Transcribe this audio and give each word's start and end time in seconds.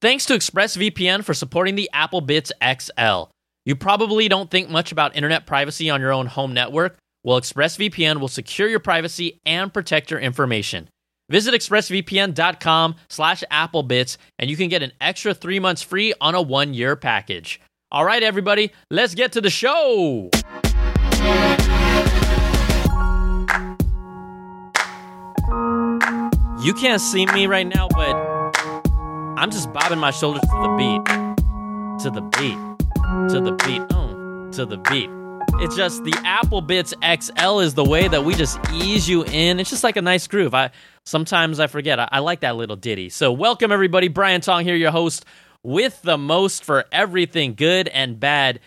Thanks 0.00 0.26
to 0.26 0.34
ExpressVPN 0.34 1.24
for 1.24 1.34
supporting 1.34 1.74
the 1.74 1.90
Apple 1.92 2.20
Bits 2.20 2.52
XL. 2.62 3.24
You 3.64 3.74
probably 3.74 4.28
don't 4.28 4.48
think 4.48 4.70
much 4.70 4.92
about 4.92 5.16
internet 5.16 5.44
privacy 5.44 5.90
on 5.90 6.00
your 6.00 6.12
own 6.12 6.26
home 6.26 6.54
network. 6.54 6.96
Well, 7.24 7.40
ExpressVPN 7.40 8.20
will 8.20 8.28
secure 8.28 8.68
your 8.68 8.78
privacy 8.78 9.40
and 9.44 9.74
protect 9.74 10.12
your 10.12 10.20
information. 10.20 10.88
Visit 11.30 11.52
expressvpn.com 11.52 12.94
slash 13.08 13.42
applebits 13.50 14.18
and 14.38 14.48
you 14.48 14.56
can 14.56 14.68
get 14.68 14.84
an 14.84 14.92
extra 15.00 15.34
three 15.34 15.58
months 15.58 15.82
free 15.82 16.14
on 16.20 16.36
a 16.36 16.40
one-year 16.40 16.94
package. 16.94 17.60
All 17.90 18.04
right, 18.04 18.22
everybody, 18.22 18.70
let's 18.92 19.16
get 19.16 19.32
to 19.32 19.40
the 19.40 19.50
show. 19.50 20.30
You 26.62 26.74
can't 26.74 27.00
see 27.00 27.26
me 27.26 27.46
right 27.46 27.66
now, 27.66 27.88
but 27.88 28.27
I'm 29.38 29.52
just 29.52 29.72
bobbing 29.72 30.00
my 30.00 30.10
shoulders 30.10 30.40
to 30.40 30.48
the 30.48 30.74
beat. 30.76 31.04
To 32.02 32.10
the 32.10 32.22
beat. 32.22 32.58
To 33.32 33.40
the 33.40 33.52
beat. 33.64 33.82
Oh, 33.92 34.50
to 34.50 34.66
the 34.66 34.78
beat. 34.78 35.08
It's 35.62 35.76
just 35.76 36.02
the 36.02 36.12
Apple 36.24 36.60
Bits 36.60 36.92
XL 37.00 37.60
is 37.60 37.74
the 37.74 37.84
way 37.84 38.08
that 38.08 38.24
we 38.24 38.34
just 38.34 38.58
ease 38.72 39.08
you 39.08 39.22
in. 39.22 39.60
It's 39.60 39.70
just 39.70 39.84
like 39.84 39.96
a 39.96 40.02
nice 40.02 40.26
groove. 40.26 40.54
I 40.54 40.72
sometimes 41.04 41.60
I 41.60 41.68
forget. 41.68 42.00
I, 42.00 42.08
I 42.10 42.18
like 42.18 42.40
that 42.40 42.56
little 42.56 42.74
ditty. 42.74 43.10
So 43.10 43.30
welcome 43.30 43.70
everybody. 43.70 44.08
Brian 44.08 44.40
Tong 44.40 44.64
here, 44.64 44.74
your 44.74 44.90
host 44.90 45.24
with 45.62 46.02
the 46.02 46.18
most 46.18 46.64
for 46.64 46.86
everything 46.90 47.54
good 47.54 47.86
and 47.86 48.18
bad 48.18 48.58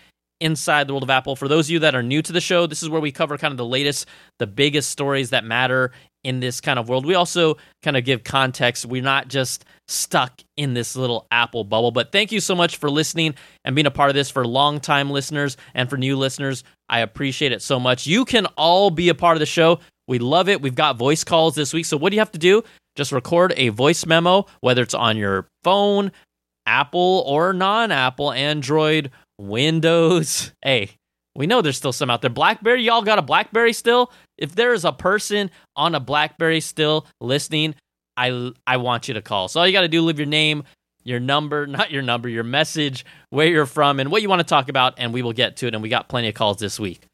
inside 0.42 0.86
the 0.86 0.92
world 0.92 1.02
of 1.02 1.10
Apple. 1.10 1.36
For 1.36 1.48
those 1.48 1.66
of 1.66 1.70
you 1.70 1.78
that 1.78 1.94
are 1.94 2.02
new 2.02 2.20
to 2.22 2.32
the 2.32 2.40
show, 2.40 2.66
this 2.66 2.82
is 2.82 2.90
where 2.90 3.00
we 3.00 3.12
cover 3.12 3.38
kind 3.38 3.52
of 3.52 3.58
the 3.58 3.64
latest, 3.64 4.06
the 4.38 4.46
biggest 4.46 4.90
stories 4.90 5.30
that 5.30 5.44
matter 5.44 5.92
in 6.24 6.40
this 6.40 6.60
kind 6.60 6.78
of 6.78 6.88
world. 6.88 7.06
We 7.06 7.14
also 7.14 7.56
kind 7.82 7.96
of 7.96 8.04
give 8.04 8.24
context. 8.24 8.86
We're 8.86 9.02
not 9.02 9.28
just 9.28 9.64
stuck 9.88 10.40
in 10.56 10.74
this 10.74 10.94
little 10.96 11.26
Apple 11.30 11.64
bubble. 11.64 11.90
But 11.90 12.12
thank 12.12 12.32
you 12.32 12.40
so 12.40 12.54
much 12.54 12.76
for 12.76 12.90
listening 12.90 13.34
and 13.64 13.74
being 13.74 13.86
a 13.86 13.90
part 13.90 14.10
of 14.10 14.14
this 14.14 14.30
for 14.30 14.46
long-time 14.46 15.10
listeners 15.10 15.56
and 15.74 15.88
for 15.88 15.96
new 15.96 16.16
listeners. 16.16 16.64
I 16.88 17.00
appreciate 17.00 17.52
it 17.52 17.62
so 17.62 17.80
much. 17.80 18.06
You 18.06 18.24
can 18.24 18.46
all 18.56 18.90
be 18.90 19.08
a 19.08 19.14
part 19.14 19.36
of 19.36 19.40
the 19.40 19.46
show. 19.46 19.80
We 20.06 20.18
love 20.18 20.48
it. 20.48 20.60
We've 20.60 20.74
got 20.74 20.96
voice 20.96 21.24
calls 21.24 21.54
this 21.54 21.72
week. 21.72 21.86
So 21.86 21.96
what 21.96 22.10
do 22.10 22.16
you 22.16 22.20
have 22.20 22.32
to 22.32 22.38
do? 22.38 22.62
Just 22.94 23.12
record 23.12 23.54
a 23.56 23.70
voice 23.70 24.04
memo, 24.04 24.46
whether 24.60 24.82
it's 24.82 24.94
on 24.94 25.16
your 25.16 25.48
phone, 25.64 26.12
Apple 26.66 27.24
or 27.26 27.52
non-Apple, 27.52 28.30
Android, 28.32 29.10
Windows. 29.42 30.52
Hey, 30.62 30.90
we 31.34 31.46
know 31.46 31.62
there's 31.62 31.76
still 31.76 31.92
some 31.92 32.10
out 32.10 32.20
there. 32.20 32.30
Blackberry, 32.30 32.82
y'all 32.84 33.02
got 33.02 33.18
a 33.18 33.22
Blackberry 33.22 33.72
still? 33.72 34.12
If 34.38 34.54
there 34.54 34.74
is 34.74 34.84
a 34.84 34.92
person 34.92 35.50
on 35.74 35.94
a 35.94 36.00
Blackberry 36.00 36.60
still 36.60 37.06
listening, 37.20 37.74
I 38.16 38.52
I 38.66 38.76
want 38.76 39.08
you 39.08 39.14
to 39.14 39.22
call. 39.22 39.48
So 39.48 39.60
all 39.60 39.66
you 39.66 39.72
got 39.72 39.80
to 39.80 39.88
do 39.88 40.02
leave 40.02 40.18
your 40.18 40.26
name, 40.26 40.64
your 41.04 41.20
number, 41.20 41.66
not 41.78 41.90
your 41.90 42.02
number, 42.02 42.28
your 42.28 42.44
message, 42.44 43.04
where 43.30 43.46
you're 43.46 43.66
from 43.66 43.98
and 43.98 44.10
what 44.10 44.22
you 44.22 44.28
want 44.28 44.40
to 44.40 44.46
talk 44.46 44.68
about 44.68 44.94
and 44.98 45.12
we 45.12 45.22
will 45.22 45.32
get 45.32 45.56
to 45.58 45.66
it 45.66 45.74
and 45.74 45.82
we 45.82 45.88
got 45.88 46.08
plenty 46.08 46.28
of 46.28 46.34
calls 46.34 46.58
this 46.58 46.78
week. 46.78 47.06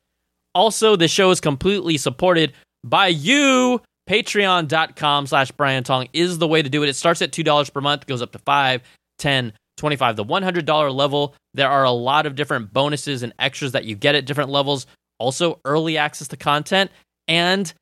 Also, 0.55 0.97
the 0.97 1.09
show 1.09 1.31
is 1.31 1.41
completely 1.41 1.97
supported 1.97 2.53
by 2.85 3.07
you. 3.07 3.81
Patreon.com 4.09 5.27
slash 5.27 5.51
Brian 5.53 5.85
Tong 5.85 6.09
is 6.15 6.39
the 6.39 6.49
way 6.49 6.63
to 6.63 6.69
do 6.71 6.83
it. 6.83 6.89
It 6.89 6.97
starts 6.97 7.21
at 7.21 7.31
$2 7.31 7.73
per 7.73 7.81
month, 7.81 8.07
goes 8.07 8.23
up 8.23 8.33
to 8.33 8.39
5 8.39 8.83
10 9.19 9.53
25 9.79 10.17
the 10.17 10.25
$100 10.25 10.95
level. 10.95 11.35
There 11.55 11.69
are 11.69 11.85
a 11.85 11.91
lot 11.91 12.27
of 12.27 12.35
different 12.35 12.73
bonuses 12.73 13.23
and 13.23 13.33
extras 13.39 13.73
that 13.73 13.85
you 13.85 13.95
get 13.97 14.15
at 14.15 14.27
different 14.27 14.51
levels. 14.51 14.87
Also 15.19 15.61
early 15.65 15.97
access 15.97 16.29
to 16.29 16.37
content 16.37 16.91
and 17.27 17.73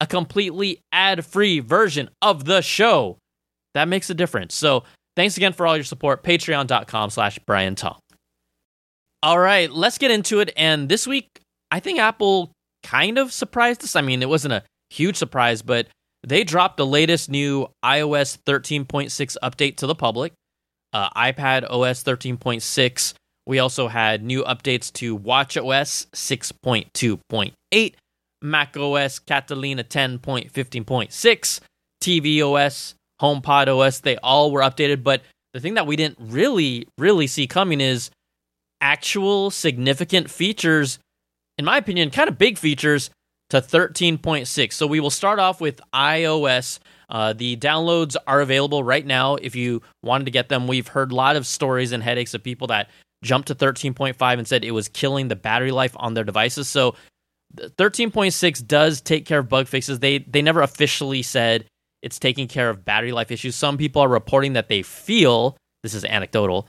a 0.00 0.06
completely 0.06 0.80
ad-free 0.92 1.60
version 1.60 2.08
of 2.22 2.44
the 2.44 2.62
show. 2.62 3.18
That 3.74 3.88
makes 3.88 4.10
a 4.10 4.14
difference. 4.14 4.54
So 4.54 4.84
thanks 5.16 5.36
again 5.36 5.52
for 5.52 5.66
all 5.66 5.76
your 5.76 5.84
support. 5.84 6.24
Patreon.com 6.24 7.10
slash 7.10 7.38
brian 7.46 7.74
tong. 7.74 7.98
All 9.22 9.38
right 9.38 9.70
let's 9.70 9.98
get 9.98 10.10
into 10.10 10.40
it. 10.40 10.52
And 10.56 10.88
this 10.88 11.06
week 11.06 11.28
i 11.70 11.78
think 11.78 11.98
apple 11.98 12.50
kind 12.82 13.18
of 13.18 13.32
surprised 13.32 13.84
us. 13.84 13.94
I 13.94 14.00
mean 14.00 14.22
it 14.22 14.28
wasn't 14.28 14.54
a 14.54 14.64
huge 14.88 15.16
surprise 15.16 15.62
but 15.62 15.86
they 16.26 16.44
dropped 16.44 16.76
the 16.76 16.86
latest 16.86 17.30
new 17.30 17.68
ios 17.84 18.38
13.6 18.46 19.36
update 19.42 19.76
to 19.76 19.86
the 19.86 19.94
public 19.94 20.32
uh, 20.92 21.10
iPad 21.10 21.64
OS 21.70 22.02
13.6. 22.04 23.14
We 23.46 23.58
also 23.58 23.88
had 23.88 24.22
new 24.22 24.44
updates 24.44 24.92
to 24.94 25.14
Watch 25.14 25.56
OS 25.56 26.06
6.2.8, 26.12 27.94
Mac 28.42 28.76
OS 28.76 29.18
Catalina 29.18 29.84
10.15.6, 29.84 31.60
TV 32.02 32.42
OS, 32.42 32.94
HomePod 33.20 33.68
OS. 33.68 34.00
They 34.00 34.16
all 34.18 34.50
were 34.52 34.60
updated, 34.60 35.02
but 35.02 35.22
the 35.52 35.60
thing 35.60 35.74
that 35.74 35.86
we 35.86 35.96
didn't 35.96 36.18
really, 36.20 36.86
really 36.96 37.26
see 37.26 37.46
coming 37.46 37.80
is 37.80 38.10
actual 38.80 39.50
significant 39.50 40.30
features, 40.30 40.98
in 41.58 41.64
my 41.64 41.76
opinion, 41.76 42.10
kind 42.10 42.28
of 42.28 42.38
big 42.38 42.56
features 42.56 43.10
to 43.50 43.60
13.6. 43.60 44.72
So 44.72 44.86
we 44.86 45.00
will 45.00 45.10
start 45.10 45.38
off 45.38 45.60
with 45.60 45.80
iOS 45.92 46.78
uh, 47.10 47.32
the 47.32 47.56
downloads 47.56 48.16
are 48.26 48.40
available 48.40 48.84
right 48.84 49.04
now 49.04 49.36
if 49.36 49.54
you 49.56 49.82
wanted 50.02 50.24
to 50.24 50.30
get 50.30 50.48
them. 50.48 50.66
We've 50.66 50.88
heard 50.88 51.12
a 51.12 51.14
lot 51.14 51.36
of 51.36 51.46
stories 51.46 51.92
and 51.92 52.02
headaches 52.02 52.34
of 52.34 52.42
people 52.42 52.68
that 52.68 52.88
jumped 53.22 53.48
to 53.48 53.54
13.5 53.54 54.38
and 54.38 54.46
said 54.48 54.64
it 54.64 54.70
was 54.70 54.88
killing 54.88 55.28
the 55.28 55.36
battery 55.36 55.72
life 55.72 55.94
on 55.96 56.14
their 56.14 56.24
devices. 56.24 56.68
So 56.68 56.94
13.6 57.56 58.66
does 58.66 59.00
take 59.00 59.26
care 59.26 59.40
of 59.40 59.48
bug 59.48 59.66
fixes. 59.66 59.98
They 59.98 60.18
they 60.18 60.40
never 60.40 60.62
officially 60.62 61.22
said 61.22 61.66
it's 62.00 62.18
taking 62.18 62.48
care 62.48 62.70
of 62.70 62.84
battery 62.84 63.12
life 63.12 63.30
issues. 63.30 63.56
Some 63.56 63.76
people 63.76 64.02
are 64.02 64.08
reporting 64.08 64.54
that 64.54 64.68
they 64.68 64.82
feel 64.82 65.56
this 65.82 65.94
is 65.94 66.04
anecdotal 66.04 66.68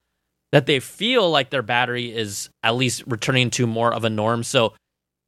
that 0.52 0.66
they 0.66 0.80
feel 0.80 1.30
like 1.30 1.50
their 1.50 1.62
battery 1.62 2.14
is 2.16 2.50
at 2.64 2.76
least 2.76 3.04
returning 3.08 3.50
to 3.52 3.66
more 3.66 3.94
of 3.94 4.04
a 4.04 4.10
norm. 4.10 4.44
So 4.44 4.74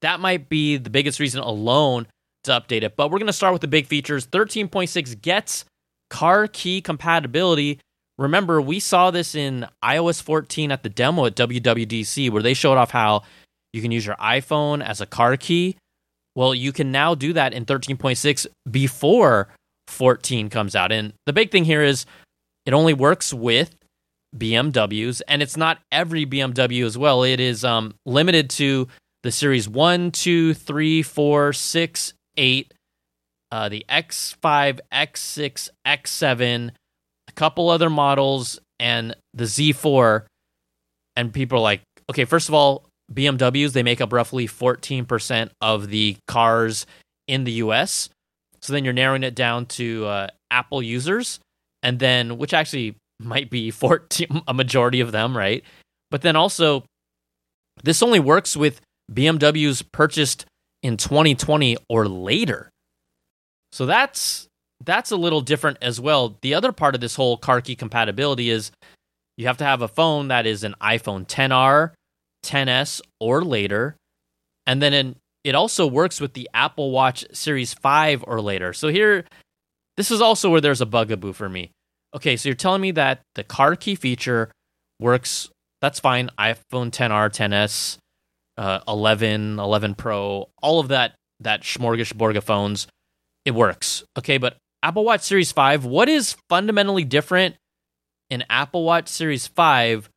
that 0.02 0.20
might 0.20 0.50
be 0.50 0.78
the 0.78 0.90
biggest 0.90 1.20
reason 1.20 1.42
alone 1.42 2.08
to 2.44 2.52
update 2.52 2.84
it. 2.84 2.96
But 2.96 3.10
we're 3.10 3.20
going 3.20 3.28
to 3.28 3.34
start 3.34 3.54
with 3.54 3.62
the 3.62 3.68
big 3.68 3.88
features. 3.88 4.26
13.6 4.28 5.22
gets 5.22 5.66
car 6.10 6.48
key 6.48 6.82
compatibility. 6.82 7.80
Remember, 8.18 8.62
we 8.62 8.80
saw 8.80 9.12
this 9.12 9.34
in 9.34 9.68
iOS 9.84 10.22
14 10.22 10.72
at 10.72 10.84
the 10.84 10.90
demo 10.90 11.26
at 11.26 11.36
WWDC 11.36 12.30
where 12.30 12.44
they 12.44 12.54
showed 12.54 12.78
off 12.78 12.92
how 12.92 13.24
you 13.72 13.82
can 13.82 13.92
use 13.92 14.06
your 14.06 14.16
iPhone 14.18 14.86
as 14.86 15.02
a 15.02 15.06
car 15.06 15.36
key. 15.38 15.78
Well, 16.36 16.54
you 16.54 16.72
can 16.72 16.92
now 16.92 17.16
do 17.16 17.34
that 17.34 17.54
in 17.54 17.66
13.6 17.66 18.48
before 18.70 19.50
14 19.88 20.50
comes 20.50 20.76
out. 20.76 20.92
And 20.92 21.14
the 21.26 21.34
big 21.34 21.52
thing 21.52 21.66
here 21.66 21.82
is 21.82 22.06
it 22.66 22.74
only 22.74 22.94
works 22.94 23.34
with 23.34 23.76
BMWs, 24.36 25.22
and 25.28 25.42
it's 25.44 25.58
not 25.58 25.80
every 25.92 26.26
BMW 26.26 26.86
as 26.86 26.98
well. 26.98 27.24
It 27.24 27.40
is 27.40 27.64
um, 27.64 27.94
limited 28.06 28.50
to 28.52 28.88
the 29.22 29.32
series 29.32 29.70
1, 29.70 30.12
2, 30.12 30.54
3, 30.54 31.02
4, 31.04 31.54
6, 31.54 32.14
8, 32.38 32.74
uh, 33.52 33.70
the 33.70 33.86
X5, 33.90 34.80
X6, 34.92 35.70
X7, 35.86 36.72
a 37.28 37.32
couple 37.34 37.70
other 37.70 37.90
models, 37.90 38.60
and 38.80 39.16
the 39.34 39.46
Z4. 39.46 40.26
And 41.16 41.34
people 41.34 41.60
are 41.60 41.62
like, 41.62 41.82
okay, 42.10 42.26
first 42.26 42.50
of 42.50 42.56
all, 42.56 42.86
BMWs, 43.12 43.74
they 43.74 43.84
make 43.84 44.02
up 44.02 44.14
roughly 44.14 44.48
14% 44.48 45.50
of 45.62 45.90
the 45.90 46.18
cars 46.28 46.86
in 47.28 47.44
the 47.44 47.54
US. 47.54 48.10
So 48.62 48.74
then 48.74 48.84
you're 48.84 48.94
narrowing 48.94 49.24
it 49.24 49.36
down 49.36 49.66
to 49.68 50.06
uh, 50.06 50.28
Apple 50.50 50.82
users, 50.82 51.40
and 51.82 52.00
then, 52.00 52.38
which 52.38 52.54
actually 52.54 52.96
might 53.20 53.50
be 53.50 53.72
14, 53.72 54.42
a 54.48 54.54
majority 54.54 55.00
of 55.00 55.12
them, 55.12 55.38
right? 55.38 55.64
But 56.10 56.22
then 56.22 56.36
also, 56.36 56.86
this 57.84 58.02
only 58.02 58.20
works 58.20 58.56
with 58.56 58.82
BMWs 59.12 59.84
purchased 59.92 60.46
in 60.84 60.98
2020 60.98 61.78
or 61.90 62.08
later. 62.08 62.70
So 63.72 63.88
that's 63.88 64.48
that's 64.86 65.12
a 65.12 65.16
little 65.16 65.42
different 65.42 65.78
as 65.82 66.00
well. 66.00 66.38
The 66.42 66.54
other 66.54 66.72
part 66.72 66.94
of 66.94 67.02
this 67.02 67.16
whole 67.16 67.38
car 67.38 67.62
key 67.62 67.76
compatibility 67.76 68.50
is 68.50 68.72
you 69.38 69.48
have 69.48 69.58
to 69.58 69.64
have 69.64 69.82
a 69.82 69.88
phone 69.88 70.28
that 70.28 70.46
is 70.46 70.64
an 70.64 70.76
iPhone 70.82 71.26
10R, 71.26 71.92
10s 72.46 73.02
or 73.20 73.44
later. 73.44 73.96
And 74.68 74.82
then 74.82 74.94
in, 74.94 75.16
it 75.44 75.56
also 75.56 75.88
works 75.88 76.22
with 76.22 76.34
the 76.34 76.50
Apple 76.54 76.92
Watch 76.92 77.26
Series 77.34 77.74
5 77.74 78.26
or 78.28 78.42
later. 78.42 78.74
So 78.74 78.90
here 78.90 79.26
this 79.96 80.12
is 80.12 80.22
also 80.22 80.50
where 80.50 80.62
there's 80.62 80.82
a 80.82 80.86
bugaboo 80.86 81.34
for 81.34 81.50
me. 81.50 81.72
Okay, 82.14 82.36
so 82.36 82.50
you're 82.50 82.56
telling 82.56 82.82
me 82.82 82.92
that 82.92 83.22
the 83.36 83.44
car 83.44 83.76
key 83.76 83.96
feature 83.96 84.52
works 85.00 85.50
that's 85.82 86.00
fine 86.00 86.30
iPhone 86.40 86.92
10R, 86.92 87.30
10s, 87.30 87.98
uh, 88.58 88.80
11, 88.88 89.60
11 89.60 89.96
Pro, 89.96 90.50
all 90.62 90.80
of 90.80 90.90
that 90.90 91.16
that 91.40 91.62
smorgasbord 91.62 92.38
of 92.38 92.44
phones, 92.44 92.88
it 93.46 93.52
works. 93.52 94.04
Okay, 94.18 94.38
but 94.38 94.58
Apple 94.82 95.04
Watch 95.04 95.22
Series 95.22 95.52
5, 95.52 95.86
what 95.86 96.10
is 96.10 96.36
fundamentally 96.50 97.04
different 97.04 97.56
in 98.30 98.44
Apple 98.50 98.84
Watch 98.84 99.08
Series 99.10 99.48
5 99.48 100.10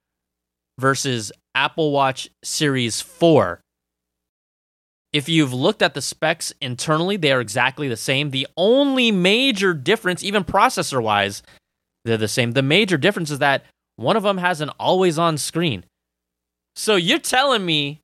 versus 0.79 1.33
Apple 1.55 1.91
Watch 1.93 2.29
Series 2.45 3.01
4? 3.01 3.61
If 5.13 5.29
you've 5.29 5.55
looked 5.55 5.83
at 5.83 5.95
the 5.95 6.03
specs 6.03 6.53
internally, 6.61 7.17
they 7.17 7.33
are 7.33 7.41
exactly 7.41 7.89
the 7.89 7.97
same. 7.97 8.31
The 8.31 8.47
only 8.57 9.11
major 9.11 9.73
difference, 9.73 10.23
even 10.23 10.45
processor 10.45 11.03
wise, 11.03 11.43
they're 12.05 12.17
the 12.17 12.29
same. 12.29 12.53
The 12.53 12.63
major 12.63 12.97
difference 12.99 13.31
is 13.31 13.39
that 13.39 13.65
one 13.97 14.17
of 14.17 14.23
them 14.23 14.39
has 14.39 14.61
an 14.61 14.71
always 14.79 15.19
on 15.19 15.39
screen. 15.39 15.85
So 16.75 16.97
you're 16.97 17.19
telling 17.19 17.65
me, 17.65 18.01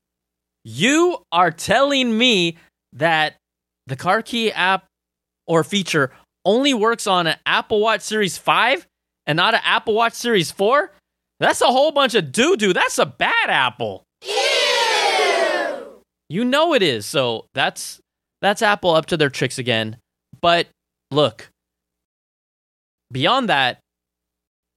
you 0.65 1.19
are 1.33 1.51
telling 1.51 2.17
me 2.17 2.57
that 2.93 3.37
the 3.87 3.97
car 3.97 4.23
key 4.23 4.53
app 4.53 4.87
or 5.47 5.65
feature 5.65 6.13
only 6.45 6.75
works 6.75 7.07
on 7.07 7.27
an 7.27 7.37
Apple 7.47 7.81
Watch 7.81 8.03
Series 8.03 8.39
5 8.39 8.87
and 9.27 9.37
not 9.37 9.55
an 9.55 9.61
Apple 9.65 9.95
Watch 9.95 10.15
Series 10.15 10.51
4? 10.51 10.91
That's 11.41 11.61
a 11.61 11.67
whole 11.67 11.91
bunch 11.91 12.15
of 12.15 12.31
doo 12.31 12.57
doo. 12.57 12.73
That's 12.73 12.99
a 12.99 13.07
bad 13.07 13.49
apple. 13.49 14.05
You 16.29 16.45
know 16.45 16.73
it 16.73 16.83
is. 16.83 17.05
So 17.05 17.47
that's 17.53 18.01
that's 18.41 18.63
Apple 18.63 18.91
up 18.91 19.07
to 19.07 19.17
their 19.17 19.29
tricks 19.29 19.59
again. 19.59 19.97
But 20.41 20.69
look, 21.11 21.51
beyond 23.11 23.49
that, 23.49 23.81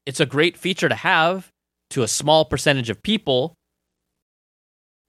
it's 0.05 0.19
a 0.19 0.25
great 0.25 0.57
feature 0.57 0.89
to 0.89 0.95
have 0.95 1.49
to 1.91 2.03
a 2.03 2.07
small 2.07 2.45
percentage 2.45 2.89
of 2.89 3.01
people, 3.01 3.53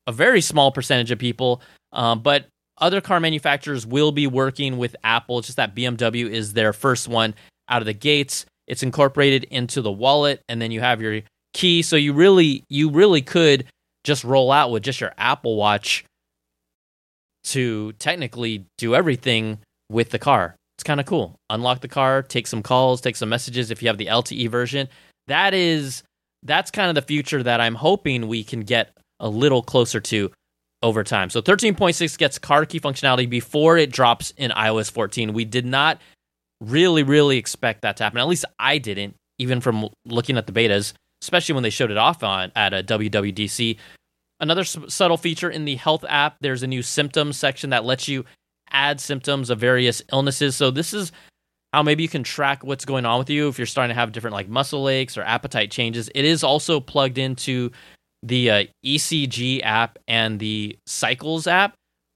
a 0.06 0.12
very 0.12 0.40
small 0.40 0.72
percentage 0.72 1.10
of 1.10 1.18
people. 1.18 1.60
Um, 1.92 2.20
but 2.20 2.46
other 2.78 3.00
car 3.00 3.20
manufacturers 3.20 3.86
will 3.86 4.12
be 4.12 4.26
working 4.26 4.78
with 4.78 4.96
Apple. 5.02 5.38
It's 5.38 5.48
just 5.48 5.56
that 5.56 5.74
BMW 5.74 6.28
is 6.28 6.52
their 6.52 6.72
first 6.72 7.08
one 7.08 7.34
out 7.68 7.82
of 7.82 7.86
the 7.86 7.94
gates. 7.94 8.46
It's 8.66 8.82
incorporated 8.82 9.44
into 9.44 9.80
the 9.80 9.92
wallet, 9.92 10.42
and 10.48 10.60
then 10.60 10.70
you 10.70 10.80
have 10.80 11.00
your 11.00 11.22
key. 11.54 11.82
So 11.82 11.96
you 11.96 12.12
really, 12.12 12.64
you 12.68 12.90
really 12.90 13.22
could 13.22 13.66
just 14.04 14.24
roll 14.24 14.52
out 14.52 14.70
with 14.70 14.82
just 14.82 15.00
your 15.00 15.12
Apple 15.16 15.56
Watch 15.56 16.04
to 17.44 17.92
technically 17.92 18.66
do 18.76 18.94
everything 18.94 19.58
with 19.88 20.10
the 20.10 20.18
car. 20.18 20.56
It's 20.76 20.84
kind 20.84 21.00
of 21.00 21.06
cool. 21.06 21.36
Unlock 21.48 21.80
the 21.80 21.88
car, 21.88 22.22
take 22.22 22.46
some 22.46 22.62
calls, 22.62 23.00
take 23.00 23.16
some 23.16 23.28
messages 23.28 23.70
if 23.70 23.82
you 23.82 23.88
have 23.88 23.98
the 23.98 24.06
LTE 24.06 24.50
version. 24.50 24.88
That 25.28 25.54
is 25.54 26.02
that's 26.42 26.70
kind 26.70 26.88
of 26.88 26.94
the 26.94 27.02
future 27.02 27.42
that 27.42 27.60
I'm 27.60 27.74
hoping 27.74 28.28
we 28.28 28.44
can 28.44 28.60
get 28.60 28.90
a 29.20 29.28
little 29.28 29.62
closer 29.62 30.00
to 30.00 30.30
over 30.82 31.02
time. 31.02 31.30
So 31.30 31.40
13.6 31.40 32.18
gets 32.18 32.38
car 32.38 32.66
key 32.66 32.80
functionality 32.80 33.28
before 33.28 33.76
it 33.78 33.90
drops 33.90 34.32
in 34.36 34.50
iOS 34.50 34.90
14. 34.90 35.32
We 35.32 35.44
did 35.44 35.66
not 35.66 36.00
really 36.60 37.02
really 37.02 37.36
expect 37.38 37.82
that 37.82 37.96
to 37.98 38.04
happen. 38.04 38.18
At 38.18 38.28
least 38.28 38.44
I 38.58 38.78
didn't 38.78 39.14
even 39.38 39.60
from 39.60 39.88
looking 40.04 40.36
at 40.38 40.46
the 40.46 40.52
betas, 40.52 40.92
especially 41.22 41.54
when 41.54 41.62
they 41.62 41.70
showed 41.70 41.90
it 41.90 41.96
off 41.96 42.22
on 42.22 42.52
at 42.54 42.72
a 42.72 42.82
WWDC. 42.82 43.78
Another 44.38 44.64
subtle 44.64 45.16
feature 45.16 45.50
in 45.50 45.64
the 45.64 45.76
health 45.76 46.04
app, 46.08 46.36
there's 46.40 46.62
a 46.62 46.66
new 46.66 46.82
symptoms 46.82 47.36
section 47.36 47.70
that 47.70 47.84
lets 47.84 48.06
you 48.06 48.24
add 48.70 49.00
symptoms 49.00 49.50
of 49.50 49.58
various 49.58 50.02
illnesses. 50.12 50.56
So 50.56 50.70
this 50.70 50.92
is 50.92 51.12
how 51.72 51.82
maybe 51.82 52.02
you 52.02 52.08
can 52.08 52.22
track 52.22 52.64
what's 52.64 52.84
going 52.84 53.06
on 53.06 53.18
with 53.18 53.30
you 53.30 53.48
if 53.48 53.58
you're 53.58 53.66
starting 53.66 53.94
to 53.94 53.98
have 53.98 54.12
different 54.12 54.34
like 54.34 54.48
muscle 54.48 54.88
aches 54.88 55.16
or 55.16 55.22
appetite 55.22 55.70
changes. 55.70 56.10
It 56.14 56.24
is 56.24 56.44
also 56.44 56.80
plugged 56.80 57.18
into 57.18 57.70
the 58.26 58.50
uh, 58.50 58.64
ECG 58.84 59.60
app 59.62 59.98
and 60.08 60.38
the 60.38 60.76
Cycles 60.86 61.46
app. 61.46 61.74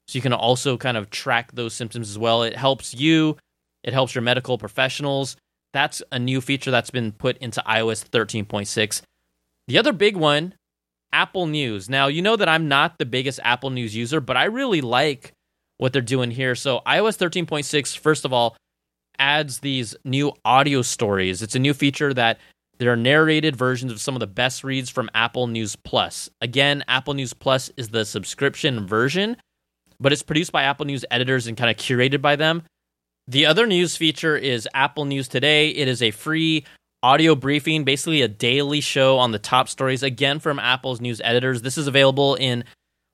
So 0.09 0.17
you 0.17 0.23
can 0.23 0.33
also 0.33 0.77
kind 0.77 0.97
of 0.97 1.11
track 1.11 1.53
those 1.53 1.73
symptoms 1.73 2.11
as 2.11 2.19
well. 2.19 2.43
It 2.43 2.57
helps 2.57 2.93
you, 2.95 3.37
it 3.85 3.93
helps 3.93 4.15
your 4.15 4.23
medical 4.23 4.59
professionals. 4.59 5.37
That's 5.73 6.03
a 6.11 6.19
new 6.19 6.41
feature 6.41 6.73
that's 6.73 6.91
been 6.91 7.13
put 7.13 7.39
into 7.39 7.63
iOS 7.67 8.05
13.6. 8.09 9.03
The 9.69 9.79
other 9.79 9.93
big 9.93 10.17
one, 10.17 10.55
Apple 11.13 11.47
News. 11.47 11.89
Now, 11.89 12.09
you 12.09 12.23
know 12.23 12.35
that 12.35 12.49
I'm 12.49 12.67
not 12.67 12.99
the 12.99 13.07
biggest 13.07 13.39
Apple 13.45 13.71
News 13.71 13.95
user, 13.95 14.21
but 14.21 14.37
I 14.37 14.45
really 14.45 14.81
like 14.81 15.33
what 15.79 15.93
they're 15.93 16.03
doing 16.03 16.33
here. 16.33 16.57
So, 16.57 16.81
iOS 16.87 17.17
13.6, 17.19 17.97
first 17.97 18.25
of 18.25 18.33
all, 18.33 18.57
adds 19.21 19.61
these 19.61 19.95
new 20.05 20.33
audio 20.45 20.83
stories. 20.83 21.41
It's 21.41 21.55
a 21.55 21.61
new 21.61 21.75
feature 21.75 22.13
that 22.15 22.39
there 22.81 22.91
are 22.91 22.97
narrated 22.97 23.55
versions 23.55 23.93
of 23.93 24.01
some 24.01 24.17
of 24.17 24.21
the 24.21 24.27
best 24.27 24.65
reads 24.65 24.89
from 24.89 25.11
Apple 25.15 25.47
News 25.47 25.77
Plus. 25.77 26.31
Again, 26.41 26.83
Apple 26.89 27.13
News 27.13 27.35
Plus 27.35 27.71
is 27.77 27.91
the 27.91 28.07
subscription 28.07 28.87
version, 28.87 29.37
but 30.01 30.13
it's 30.15 30.23
produced 30.23 30.51
by 30.51 30.63
Apple 30.63 30.87
News 30.87 31.05
editors 31.11 31.47
and 31.47 31.59
kind 31.59 31.71
of 31.71 31.77
curated 31.77 32.23
by 32.23 32.37
them. 32.37 32.63
The 33.29 33.45
other 33.45 33.67
news 33.67 33.99
feature 33.99 34.35
is 34.35 34.67
Apple 34.73 35.05
News 35.05 35.29
Today. 35.29 35.69
It 35.69 35.89
is 35.89 36.01
a 36.01 36.11
free 36.11 36.65
audio 37.03 37.35
briefing, 37.35 37.85
basically 37.85 38.23
a 38.23 38.29
daily 38.29 38.81
show 38.81 39.19
on 39.19 39.33
the 39.33 39.39
top 39.39 39.69
stories, 39.69 40.03
again 40.03 40.39
from 40.39 40.59
Apple's 40.59 41.03
news 41.03 41.21
editors. 41.23 41.61
This 41.61 41.77
is 41.77 41.87
available 41.87 42.35
in 42.37 42.65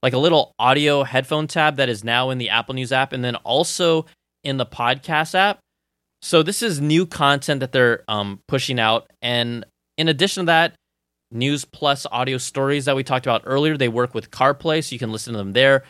like 0.01 0.13
a 0.13 0.19
little 0.19 0.55
audio 0.61 1.03
headphone 1.03 1.49
tab 1.49 1.77
that 1.79 1.89
is 1.89 2.05
now 2.05 2.31
in 2.31 2.39
the 2.39 2.51
Apple 2.51 2.77
News 2.77 2.93
app 2.93 3.13
and 3.13 3.25
then 3.25 3.35
also 3.35 4.07
in 4.45 4.59
the 4.59 4.67
podcast 4.67 5.35
app. 5.35 5.59
So 6.23 6.43
this 6.43 6.63
is 6.63 6.81
new 6.81 7.07
content 7.07 7.61
that 7.61 7.73
they're 7.73 8.03
um, 8.09 8.41
pushing 8.49 8.81
out. 8.81 9.11
And 9.23 9.65
in 9.97 10.09
addition 10.09 10.43
to 10.43 10.47
that, 10.47 10.75
News 11.31 11.65
Plus 11.65 12.07
audio 12.11 12.39
stories 12.39 12.85
that 12.85 12.97
we 12.97 13.03
talked 13.03 13.27
about 13.27 13.43
earlier, 13.45 13.77
they 13.77 13.89
work 13.89 14.15
with 14.15 14.31
CarPlay, 14.31 14.83
so 14.83 14.93
you 14.95 14.99
can 14.99 15.13
listen 15.13 15.33
to 15.33 15.39
them 15.39 15.53
there. 15.53 15.83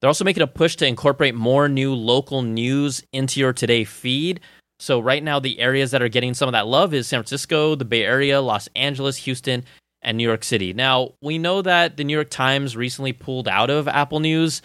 They're 0.00 0.08
also 0.08 0.24
making 0.24 0.42
a 0.42 0.46
push 0.46 0.76
to 0.76 0.86
incorporate 0.86 1.34
more 1.34 1.68
new 1.68 1.94
local 1.94 2.42
news 2.42 3.02
into 3.12 3.40
your 3.40 3.52
today 3.52 3.84
feed. 3.84 4.40
So 4.80 5.00
right 5.00 5.22
now, 5.22 5.40
the 5.40 5.58
areas 5.58 5.90
that 5.90 6.02
are 6.02 6.08
getting 6.08 6.34
some 6.34 6.48
of 6.48 6.52
that 6.52 6.68
love 6.68 6.94
is 6.94 7.08
San 7.08 7.18
Francisco, 7.18 7.74
the 7.74 7.84
Bay 7.84 8.04
Area, 8.04 8.40
Los 8.40 8.68
Angeles, 8.76 9.16
Houston, 9.18 9.64
and 10.02 10.16
New 10.16 10.26
York 10.26 10.44
City. 10.44 10.72
Now 10.72 11.14
we 11.20 11.38
know 11.38 11.62
that 11.62 11.96
the 11.96 12.04
New 12.04 12.14
York 12.14 12.30
Times 12.30 12.76
recently 12.76 13.12
pulled 13.12 13.48
out 13.48 13.70
of 13.70 13.88
Apple 13.88 14.20
News, 14.20 14.62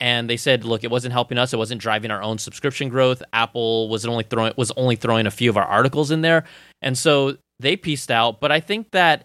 and 0.00 0.28
they 0.28 0.36
said, 0.36 0.64
"Look, 0.64 0.84
it 0.84 0.90
wasn't 0.90 1.12
helping 1.12 1.38
us. 1.38 1.52
It 1.52 1.58
wasn't 1.58 1.80
driving 1.80 2.10
our 2.10 2.22
own 2.22 2.38
subscription 2.38 2.88
growth. 2.88 3.22
Apple 3.32 3.88
was 3.88 4.04
only 4.06 4.24
throwing 4.24 4.52
was 4.56 4.70
only 4.72 4.96
throwing 4.96 5.26
a 5.26 5.30
few 5.30 5.50
of 5.50 5.56
our 5.56 5.64
articles 5.64 6.10
in 6.10 6.22
there, 6.22 6.44
and 6.82 6.96
so 6.96 7.36
they 7.60 7.76
pieced 7.76 8.10
out." 8.10 8.40
But 8.40 8.52
I 8.52 8.60
think 8.60 8.90
that 8.92 9.24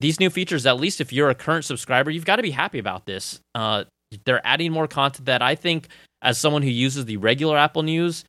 these 0.00 0.20
new 0.20 0.30
features, 0.30 0.66
at 0.66 0.78
least 0.78 1.00
if 1.00 1.12
you're 1.12 1.30
a 1.30 1.34
current 1.34 1.64
subscriber, 1.64 2.10
you've 2.10 2.24
got 2.24 2.36
to 2.36 2.42
be 2.42 2.50
happy 2.50 2.78
about 2.78 3.06
this. 3.06 3.40
Uh, 3.54 3.84
they're 4.24 4.44
adding 4.46 4.72
more 4.72 4.86
content 4.86 5.26
that 5.26 5.42
I 5.42 5.54
think, 5.54 5.88
as 6.22 6.38
someone 6.38 6.62
who 6.62 6.70
uses 6.70 7.04
the 7.04 7.16
regular 7.16 7.56
Apple 7.56 7.82
News, 7.82 8.24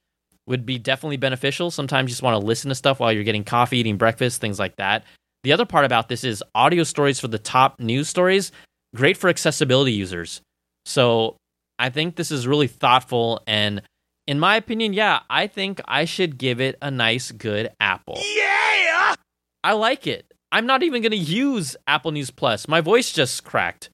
would 0.48 0.66
be 0.66 0.78
definitely 0.78 1.18
beneficial. 1.18 1.72
Sometimes 1.72 2.10
you 2.10 2.14
just 2.14 2.22
want 2.22 2.40
to 2.40 2.46
listen 2.46 2.70
to 2.70 2.76
stuff 2.76 3.00
while 3.00 3.12
you're 3.12 3.24
getting 3.24 3.44
coffee, 3.44 3.80
eating 3.80 3.98
breakfast, 3.98 4.42
things 4.42 4.60
like 4.60 4.76
that. 4.78 5.04
The 5.44 5.52
other 5.52 5.66
part 5.66 5.86
about 5.86 6.08
this 6.08 6.24
is 6.24 6.44
audio 6.54 6.84
stories 6.84 7.20
for 7.20 7.28
the 7.28 7.40
top 7.40 7.80
news 7.80 8.08
stories, 8.08 8.52
great 8.96 9.18
for 9.18 9.30
accessibility 9.30 9.92
users. 9.92 10.42
So 10.86 11.36
I 11.78 11.90
think 11.90 12.16
this 12.16 12.32
is 12.32 12.48
really 12.48 12.68
thoughtful. 12.68 13.42
And 13.48 13.82
in 14.28 14.40
my 14.40 14.56
opinion, 14.56 14.94
yeah, 14.94 15.22
I 15.30 15.48
think 15.48 15.82
I 15.86 16.06
should 16.06 16.38
give 16.38 16.60
it 16.62 16.78
a 16.82 16.90
nice, 16.90 17.32
good 17.32 17.72
Apple. 17.80 18.18
Yeah! 18.18 19.16
I 19.64 19.74
like 19.74 20.08
it. 20.08 20.32
I'm 20.52 20.66
not 20.66 20.84
even 20.84 21.02
going 21.02 21.12
to 21.12 21.18
use 21.18 21.76
Apple 21.88 22.12
News 22.12 22.32
Plus. 22.32 22.68
My 22.68 22.82
voice 22.82 23.12
just 23.12 23.44
cracked, 23.44 23.90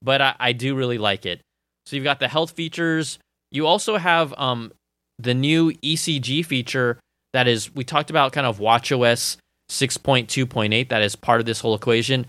but 0.00 0.22
I, 0.22 0.34
I 0.38 0.52
do 0.52 0.74
really 0.74 0.98
like 0.98 1.26
it. 1.26 1.40
So 1.84 1.96
you've 1.96 2.04
got 2.04 2.20
the 2.20 2.28
health 2.28 2.52
features. 2.52 3.18
You 3.50 3.66
also 3.66 3.96
have 3.96 4.32
um, 4.38 4.72
the 5.18 5.34
new 5.34 5.72
ECG 5.72 6.44
feature 6.46 6.98
that 7.32 7.46
is, 7.46 7.74
we 7.74 7.84
talked 7.84 8.08
about 8.10 8.32
kind 8.32 8.46
of 8.46 8.58
WatchOS 8.58 9.36
6.2.8, 9.70 10.88
that 10.88 11.02
is 11.02 11.16
part 11.16 11.40
of 11.40 11.46
this 11.46 11.60
whole 11.60 11.74
equation. 11.74 12.26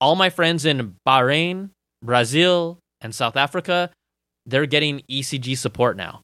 All 0.00 0.16
my 0.16 0.30
friends 0.30 0.64
in 0.64 0.96
Bahrain, 1.06 1.70
Brazil, 2.02 2.78
and 3.00 3.14
South 3.14 3.36
Africa, 3.36 3.90
they're 4.48 4.66
getting 4.66 5.02
ECG 5.10 5.56
support 5.56 5.96
now. 5.96 6.22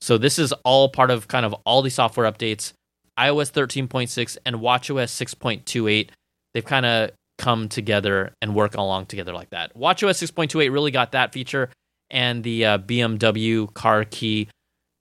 So 0.00 0.18
this 0.18 0.38
is 0.38 0.52
all 0.64 0.88
part 0.88 1.10
of 1.10 1.28
kind 1.28 1.44
of 1.44 1.54
all 1.64 1.82
the 1.82 1.90
software 1.90 2.30
updates. 2.30 2.72
iOS 3.18 3.52
13.6 3.52 4.38
and 4.46 4.56
WatchOS 4.56 5.10
6.28, 5.36 6.10
they've 6.54 6.64
kind 6.64 6.86
of 6.86 7.10
come 7.36 7.68
together 7.68 8.32
and 8.40 8.54
work 8.54 8.74
along 8.74 9.06
together 9.06 9.32
like 9.32 9.50
that. 9.50 9.76
WatchOS 9.76 10.30
6.28 10.30 10.72
really 10.72 10.90
got 10.90 11.12
that 11.12 11.32
feature 11.32 11.68
and 12.10 12.42
the 12.42 12.64
uh, 12.64 12.78
BMW 12.78 13.72
car 13.74 14.04
key 14.04 14.48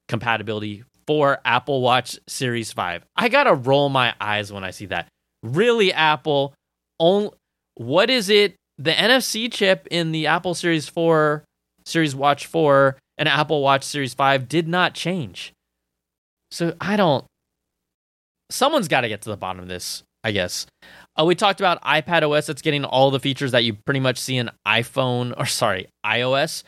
compatibility 0.08 0.84
for 1.06 1.40
Apple 1.46 1.82
Watch 1.82 2.20
Series 2.28 2.72
5. 2.74 3.04
I 3.16 3.30
got 3.30 3.46
to 3.46 3.54
roll 3.54 3.90
my 3.90 4.14
eyes 4.20 4.52
when 4.52 4.64
I 4.64 4.72
see 4.72 4.88
that. 4.88 5.08
Really 5.42 5.94
Apple 5.94 6.54
only 7.00 7.32
what 7.76 8.10
is 8.10 8.30
it? 8.30 8.56
The 8.80 8.92
NFC 8.92 9.52
chip 9.52 9.88
in 9.90 10.12
the 10.12 10.28
Apple 10.28 10.56
Series 10.56 10.88
4, 10.88 11.44
Series 11.88 12.16
Watch 12.16 12.46
4 12.46 12.98
and 13.18 13.30
Apple 13.30 13.62
Watch 13.62 13.84
Series 13.84 14.14
5 14.14 14.48
did 14.48 14.68
not 14.68 14.94
change. 14.94 15.54
So 16.52 16.76
I 16.80 16.96
don't 16.96 17.26
someone's 18.50 18.88
got 18.88 19.02
to 19.02 19.10
get 19.10 19.22
to 19.22 19.30
the 19.30 19.38
bottom 19.38 19.62
of 19.62 19.68
this, 19.68 20.04
I 20.24 20.32
guess. 20.32 20.68
Uh, 21.20 21.26
we 21.26 21.36
talked 21.36 21.60
about 21.60 21.82
iPad 21.84 22.30
OS 22.30 22.48
that's 22.48 22.62
getting 22.62 22.86
all 22.86 23.12
the 23.12 23.20
features 23.20 23.52
that 23.52 23.64
you 23.64 23.74
pretty 23.86 24.00
much 24.00 24.18
see 24.18 24.38
in 24.38 24.50
iPhone 24.68 25.34
or 25.38 25.46
sorry, 25.46 25.88
iOS. 26.06 26.64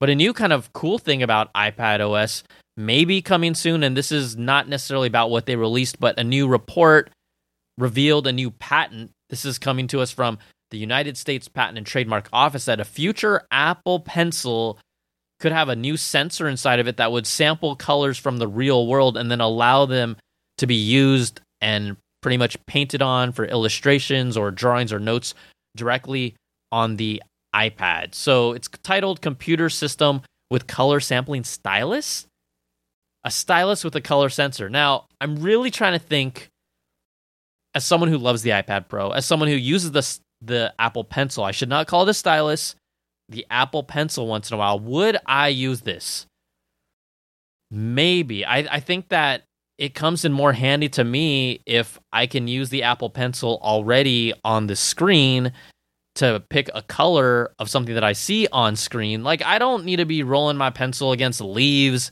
But 0.00 0.10
a 0.10 0.14
new 0.14 0.32
kind 0.32 0.52
of 0.52 0.72
cool 0.72 0.98
thing 0.98 1.22
about 1.22 1.52
iPad 1.54 2.00
OS 2.00 2.42
may 2.76 3.04
be 3.04 3.22
coming 3.22 3.54
soon, 3.54 3.82
and 3.84 3.96
this 3.96 4.10
is 4.10 4.36
not 4.36 4.68
necessarily 4.68 5.06
about 5.06 5.30
what 5.30 5.46
they 5.46 5.56
released, 5.56 6.00
but 6.00 6.18
a 6.18 6.24
new 6.24 6.48
report 6.48 7.10
revealed 7.78 8.26
a 8.26 8.32
new 8.32 8.50
patent. 8.50 9.10
This 9.30 9.44
is 9.44 9.58
coming 9.58 9.86
to 9.88 10.00
us 10.00 10.10
from 10.10 10.38
the 10.72 10.78
United 10.78 11.16
States 11.16 11.46
Patent 11.46 11.78
and 11.78 11.86
Trademark 11.86 12.28
Office 12.32 12.64
that 12.64 12.80
a 12.80 12.84
future 12.84 13.46
Apple 13.52 14.00
Pencil 14.00 14.78
could 15.38 15.52
have 15.52 15.68
a 15.68 15.76
new 15.76 15.96
sensor 15.96 16.48
inside 16.48 16.80
of 16.80 16.88
it 16.88 16.96
that 16.96 17.12
would 17.12 17.26
sample 17.26 17.76
colors 17.76 18.18
from 18.18 18.38
the 18.38 18.48
real 18.48 18.86
world 18.86 19.16
and 19.16 19.30
then 19.30 19.40
allow 19.40 19.86
them 19.86 20.16
to 20.58 20.66
be 20.66 20.74
used 20.74 21.40
and 21.60 21.96
pretty 22.22 22.36
much 22.36 22.56
painted 22.66 23.02
on 23.02 23.32
for 23.32 23.44
illustrations 23.44 24.36
or 24.36 24.50
drawings 24.50 24.92
or 24.92 24.98
notes 24.98 25.34
directly 25.76 26.34
on 26.70 26.96
the 26.96 27.22
iPad. 27.54 28.14
So 28.14 28.52
it's 28.52 28.68
titled 28.82 29.20
Computer 29.20 29.68
System 29.68 30.22
with 30.50 30.66
Color 30.66 31.00
Sampling 31.00 31.44
Stylus. 31.44 32.26
A 33.24 33.30
stylus 33.30 33.84
with 33.84 33.94
a 33.94 34.00
color 34.00 34.28
sensor. 34.28 34.68
Now, 34.68 35.06
I'm 35.20 35.36
really 35.36 35.70
trying 35.70 35.92
to 35.92 36.04
think 36.04 36.48
as 37.74 37.84
someone 37.84 38.08
who 38.08 38.18
loves 38.18 38.42
the 38.42 38.50
iPad 38.50 38.88
Pro, 38.88 39.10
as 39.10 39.26
someone 39.26 39.48
who 39.48 39.54
uses 39.54 39.92
the 39.92 40.02
the 40.44 40.74
Apple 40.78 41.04
Pencil, 41.04 41.44
I 41.44 41.52
should 41.52 41.68
not 41.68 41.86
call 41.86 42.02
it 42.02 42.08
a 42.08 42.14
stylus, 42.14 42.74
the 43.28 43.46
Apple 43.50 43.82
Pencil 43.82 44.26
once 44.26 44.50
in 44.50 44.54
a 44.54 44.58
while. 44.58 44.78
Would 44.80 45.18
I 45.26 45.48
use 45.48 45.82
this? 45.82 46.26
Maybe. 47.70 48.44
I, 48.44 48.58
I 48.58 48.80
think 48.80 49.08
that 49.08 49.44
it 49.78 49.94
comes 49.94 50.24
in 50.24 50.32
more 50.32 50.52
handy 50.52 50.88
to 50.90 51.04
me 51.04 51.60
if 51.66 51.98
I 52.12 52.26
can 52.26 52.46
use 52.46 52.68
the 52.68 52.82
Apple 52.82 53.10
Pencil 53.10 53.58
already 53.62 54.34
on 54.44 54.66
the 54.66 54.76
screen 54.76 55.52
to 56.16 56.42
pick 56.50 56.68
a 56.74 56.82
color 56.82 57.52
of 57.58 57.70
something 57.70 57.94
that 57.94 58.04
I 58.04 58.12
see 58.12 58.46
on 58.52 58.76
screen. 58.76 59.24
Like, 59.24 59.42
I 59.42 59.58
don't 59.58 59.84
need 59.84 59.96
to 59.96 60.04
be 60.04 60.22
rolling 60.22 60.58
my 60.58 60.70
pencil 60.70 61.12
against 61.12 61.40
leaves 61.40 62.10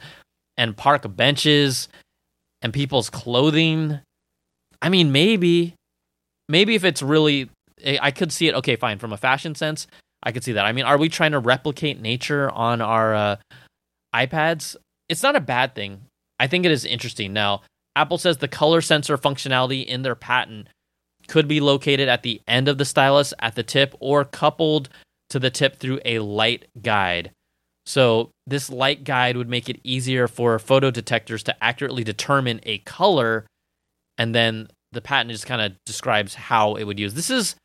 and 0.56 0.76
park 0.76 1.04
benches 1.16 1.88
and 2.62 2.72
people's 2.72 3.10
clothing. 3.10 4.00
I 4.80 4.88
mean, 4.88 5.12
maybe, 5.12 5.74
maybe 6.48 6.74
if 6.74 6.84
it's 6.84 7.02
really, 7.02 7.50
I 7.84 8.10
could 8.10 8.32
see 8.32 8.48
it. 8.48 8.54
Okay, 8.56 8.76
fine. 8.76 8.98
From 8.98 9.12
a 9.12 9.16
fashion 9.16 9.54
sense, 9.54 9.86
I 10.22 10.32
could 10.32 10.44
see 10.44 10.52
that. 10.52 10.66
I 10.66 10.72
mean, 10.72 10.84
are 10.84 10.98
we 10.98 11.08
trying 11.08 11.32
to 11.32 11.38
replicate 11.38 12.00
nature 12.00 12.50
on 12.50 12.80
our 12.80 13.14
uh, 13.14 13.36
iPads? 14.14 14.76
It's 15.08 15.22
not 15.22 15.36
a 15.36 15.40
bad 15.40 15.74
thing. 15.74 16.02
I 16.38 16.46
think 16.46 16.64
it 16.64 16.72
is 16.72 16.84
interesting. 16.84 17.32
Now, 17.32 17.62
Apple 17.96 18.18
says 18.18 18.38
the 18.38 18.48
color 18.48 18.80
sensor 18.80 19.18
functionality 19.18 19.84
in 19.84 20.02
their 20.02 20.14
patent 20.14 20.68
could 21.28 21.48
be 21.48 21.60
located 21.60 22.08
at 22.08 22.22
the 22.22 22.40
end 22.48 22.68
of 22.68 22.78
the 22.78 22.84
stylus 22.84 23.34
at 23.40 23.54
the 23.54 23.62
tip 23.62 23.94
or 24.00 24.24
coupled 24.24 24.88
to 25.30 25.38
the 25.38 25.50
tip 25.50 25.76
through 25.76 26.00
a 26.04 26.18
light 26.18 26.66
guide. 26.80 27.30
So, 27.86 28.30
this 28.46 28.70
light 28.70 29.04
guide 29.04 29.36
would 29.36 29.48
make 29.48 29.68
it 29.68 29.80
easier 29.82 30.28
for 30.28 30.58
photo 30.58 30.90
detectors 30.90 31.42
to 31.44 31.64
accurately 31.64 32.04
determine 32.04 32.60
a 32.64 32.78
color 32.78 33.46
and 34.18 34.34
then 34.34 34.68
the 34.92 35.00
patent 35.00 35.30
just 35.30 35.46
kind 35.46 35.62
of 35.62 35.72
describes 35.86 36.34
how 36.34 36.74
it 36.74 36.84
would 36.84 36.98
use. 36.98 37.14
This 37.14 37.30
is 37.30 37.56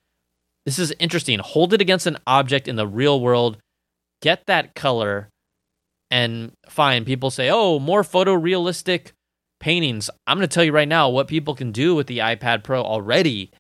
this 0.66 0.80
is 0.80 0.94
interesting. 1.00 1.40
Hold 1.40 1.74
it 1.74 1.82
against 1.82 2.08
an 2.08 2.18
object 2.26 2.68
in 2.68 2.76
the 2.76 2.88
real 2.88 3.20
world, 3.20 3.58
get 4.22 4.46
that 4.48 4.76
color, 4.76 5.30
and 6.10 6.52
fine. 6.68 7.06
People 7.06 7.30
say, 7.30 7.50
"Oh, 7.50 7.80
more 7.80 8.04
photorealistic 8.04 9.12
paintings." 9.60 10.10
I'm 10.28 10.38
going 10.38 10.48
to 10.48 10.54
tell 10.54 10.64
you 10.64 10.72
right 10.72 10.88
now 10.88 11.10
what 11.10 11.28
people 11.28 11.56
can 11.56 11.72
do 11.72 11.96
with 11.96 12.08
the 12.08 12.20
iPad 12.20 12.64
Pro 12.64 12.82
already 12.82 13.52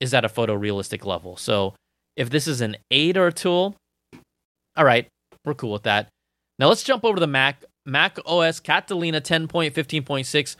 is 0.00 0.12
at 0.12 0.24
a 0.24 0.28
photorealistic 0.28 1.04
level. 1.04 1.36
So, 1.36 1.74
if 2.16 2.30
this 2.30 2.46
is 2.46 2.60
an 2.60 2.76
aid 2.90 3.16
or 3.16 3.28
a 3.28 3.32
tool, 3.32 3.76
all 4.76 4.84
right, 4.84 5.06
we're 5.44 5.54
cool 5.54 5.72
with 5.72 5.84
that. 5.84 6.08
Now 6.58 6.68
let's 6.68 6.82
jump 6.82 7.04
over 7.04 7.16
to 7.16 7.20
the 7.20 7.26
Mac. 7.26 7.64
Mac 7.86 8.18
OS 8.24 8.60
Catalina 8.60 9.20
10.15.6 9.20 10.56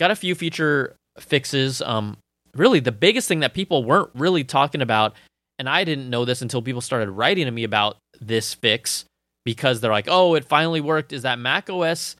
got 0.00 0.10
a 0.10 0.16
few 0.16 0.34
feature 0.34 0.96
fixes. 1.18 1.82
Um, 1.82 2.16
really, 2.56 2.80
the 2.80 2.92
biggest 2.92 3.28
thing 3.28 3.40
that 3.40 3.54
people 3.54 3.84
weren't 3.84 4.10
really 4.14 4.44
talking 4.44 4.82
about, 4.82 5.14
and 5.58 5.68
I 5.68 5.84
didn't 5.84 6.10
know 6.10 6.24
this 6.24 6.42
until 6.42 6.62
people 6.62 6.80
started 6.80 7.10
writing 7.10 7.46
to 7.46 7.50
me 7.50 7.64
about 7.64 7.96
this 8.20 8.54
fix 8.54 9.04
because 9.44 9.80
they're 9.80 9.92
like, 9.92 10.08
"Oh, 10.08 10.34
it 10.34 10.44
finally 10.44 10.80
worked." 10.80 11.12
Is 11.12 11.22
that 11.22 11.38
Mac 11.38 11.68
OS 11.70 12.16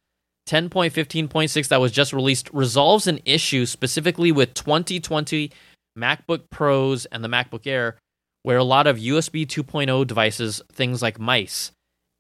10.15.6 0.47 1.69
that 1.69 1.81
was 1.81 1.93
just 1.93 2.13
released 2.13 2.51
resolves 2.53 3.07
an 3.07 3.21
issue 3.25 3.67
specifically 3.67 4.33
with 4.33 4.55
2020 4.55 5.51
MacBook 5.97 6.51
Pros 6.51 7.05
and 7.07 7.23
the 7.23 7.29
MacBook 7.29 7.67
Air, 7.67 7.99
where 8.43 8.59
a 8.59 8.65
lot 8.65 8.87
of 8.87 8.99
USB 8.99 9.47
2.0 9.47 10.07
devices, 10.07 10.61
things 10.73 11.03
like 11.03 11.21
mice 11.21 11.71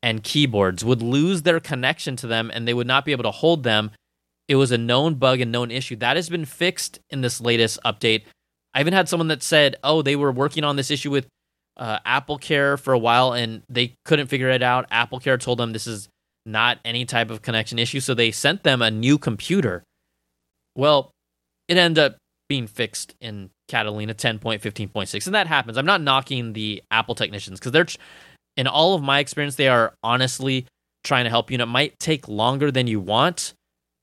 and 0.03 0.23
keyboards, 0.23 0.85
would 0.85 1.03
lose 1.03 1.43
their 1.43 1.61
connection 1.61 2.17
to 2.17 2.27
them 2.27 2.51
and 2.53 2.67
they 2.67 2.75
would 2.75 2.87
not 2.87 3.05
be 3.05 3.13
able 3.13 3.25
to 3.25 3.31
hold 3.31 3.63
them 3.63 3.91
it 4.53 4.57
was 4.57 4.71
a 4.71 4.77
known 4.77 5.15
bug 5.15 5.41
and 5.41 5.51
known 5.51 5.71
issue. 5.71 5.97
That 5.97 6.17
has 6.17 6.29
been 6.29 6.45
fixed 6.45 7.01
in 7.09 7.23
this 7.23 7.41
latest 7.41 7.81
update. 7.87 8.25
I 8.75 8.81
even 8.81 8.93
had 8.93 9.09
someone 9.09 9.29
that 9.29 9.43
said, 9.43 9.77
oh, 9.83 10.03
they 10.03 10.15
were 10.15 10.31
working 10.31 10.63
on 10.63 10.77
this 10.77 10.91
issue 10.91 11.11
with 11.11 11.27
uh, 11.79 12.01
Apple 12.05 12.37
Care 12.37 12.77
for 12.77 12.93
a 12.93 12.99
while 12.99 13.33
and 13.33 13.63
they 13.71 13.95
couldn't 14.05 14.27
figure 14.27 14.51
it 14.51 14.63
out. 14.63 14.85
Apple 14.91 15.21
Care 15.21 15.39
told 15.39 15.59
them 15.59 15.73
this 15.73 15.87
is 15.87 16.11
not 16.45 16.79
any 16.85 17.07
type 17.07 17.31
of 17.31 17.41
connection 17.41 17.79
issue. 17.79 17.99
So 17.99 18.13
they 18.13 18.31
sent 18.31 18.63
them 18.63 18.83
a 18.83 18.91
new 18.91 19.17
computer. 19.17 19.85
Well, 20.77 21.11
it 21.67 21.79
ended 21.79 22.05
up 22.05 22.19
being 22.51 22.67
fixed 22.67 23.15
in 23.23 23.49
Catalina 23.69 24.13
10.15.6. 24.13 25.25
And 25.25 25.35
that 25.35 25.47
happens. 25.47 25.79
I'm 25.79 25.87
not 25.87 26.03
knocking 26.03 26.53
the 26.53 26.83
Apple 26.91 27.15
technicians 27.15 27.59
because 27.59 27.73
they're, 27.73 27.87
in 28.59 28.67
all 28.67 28.95
of 28.95 29.03
my 29.03 29.19
experience, 29.21 29.55
they 29.55 29.69
are 29.69 29.95
honestly 30.03 30.67
trying 31.05 31.25
to 31.25 31.31
help 31.31 31.51
you. 31.51 31.55
And 31.55 31.63
it 31.63 31.67
might 31.67 31.99
take 31.99 32.29
longer 32.29 32.71
than 32.71 32.87
you 32.87 33.01
want 33.01 33.55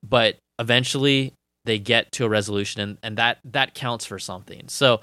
but 0.03 0.37
eventually 0.59 1.33
they 1.65 1.79
get 1.79 2.11
to 2.13 2.25
a 2.25 2.29
resolution 2.29 2.81
and, 2.81 2.97
and 3.03 3.17
that 3.17 3.39
that 3.43 3.73
counts 3.73 4.05
for 4.05 4.19
something. 4.19 4.67
So 4.67 5.01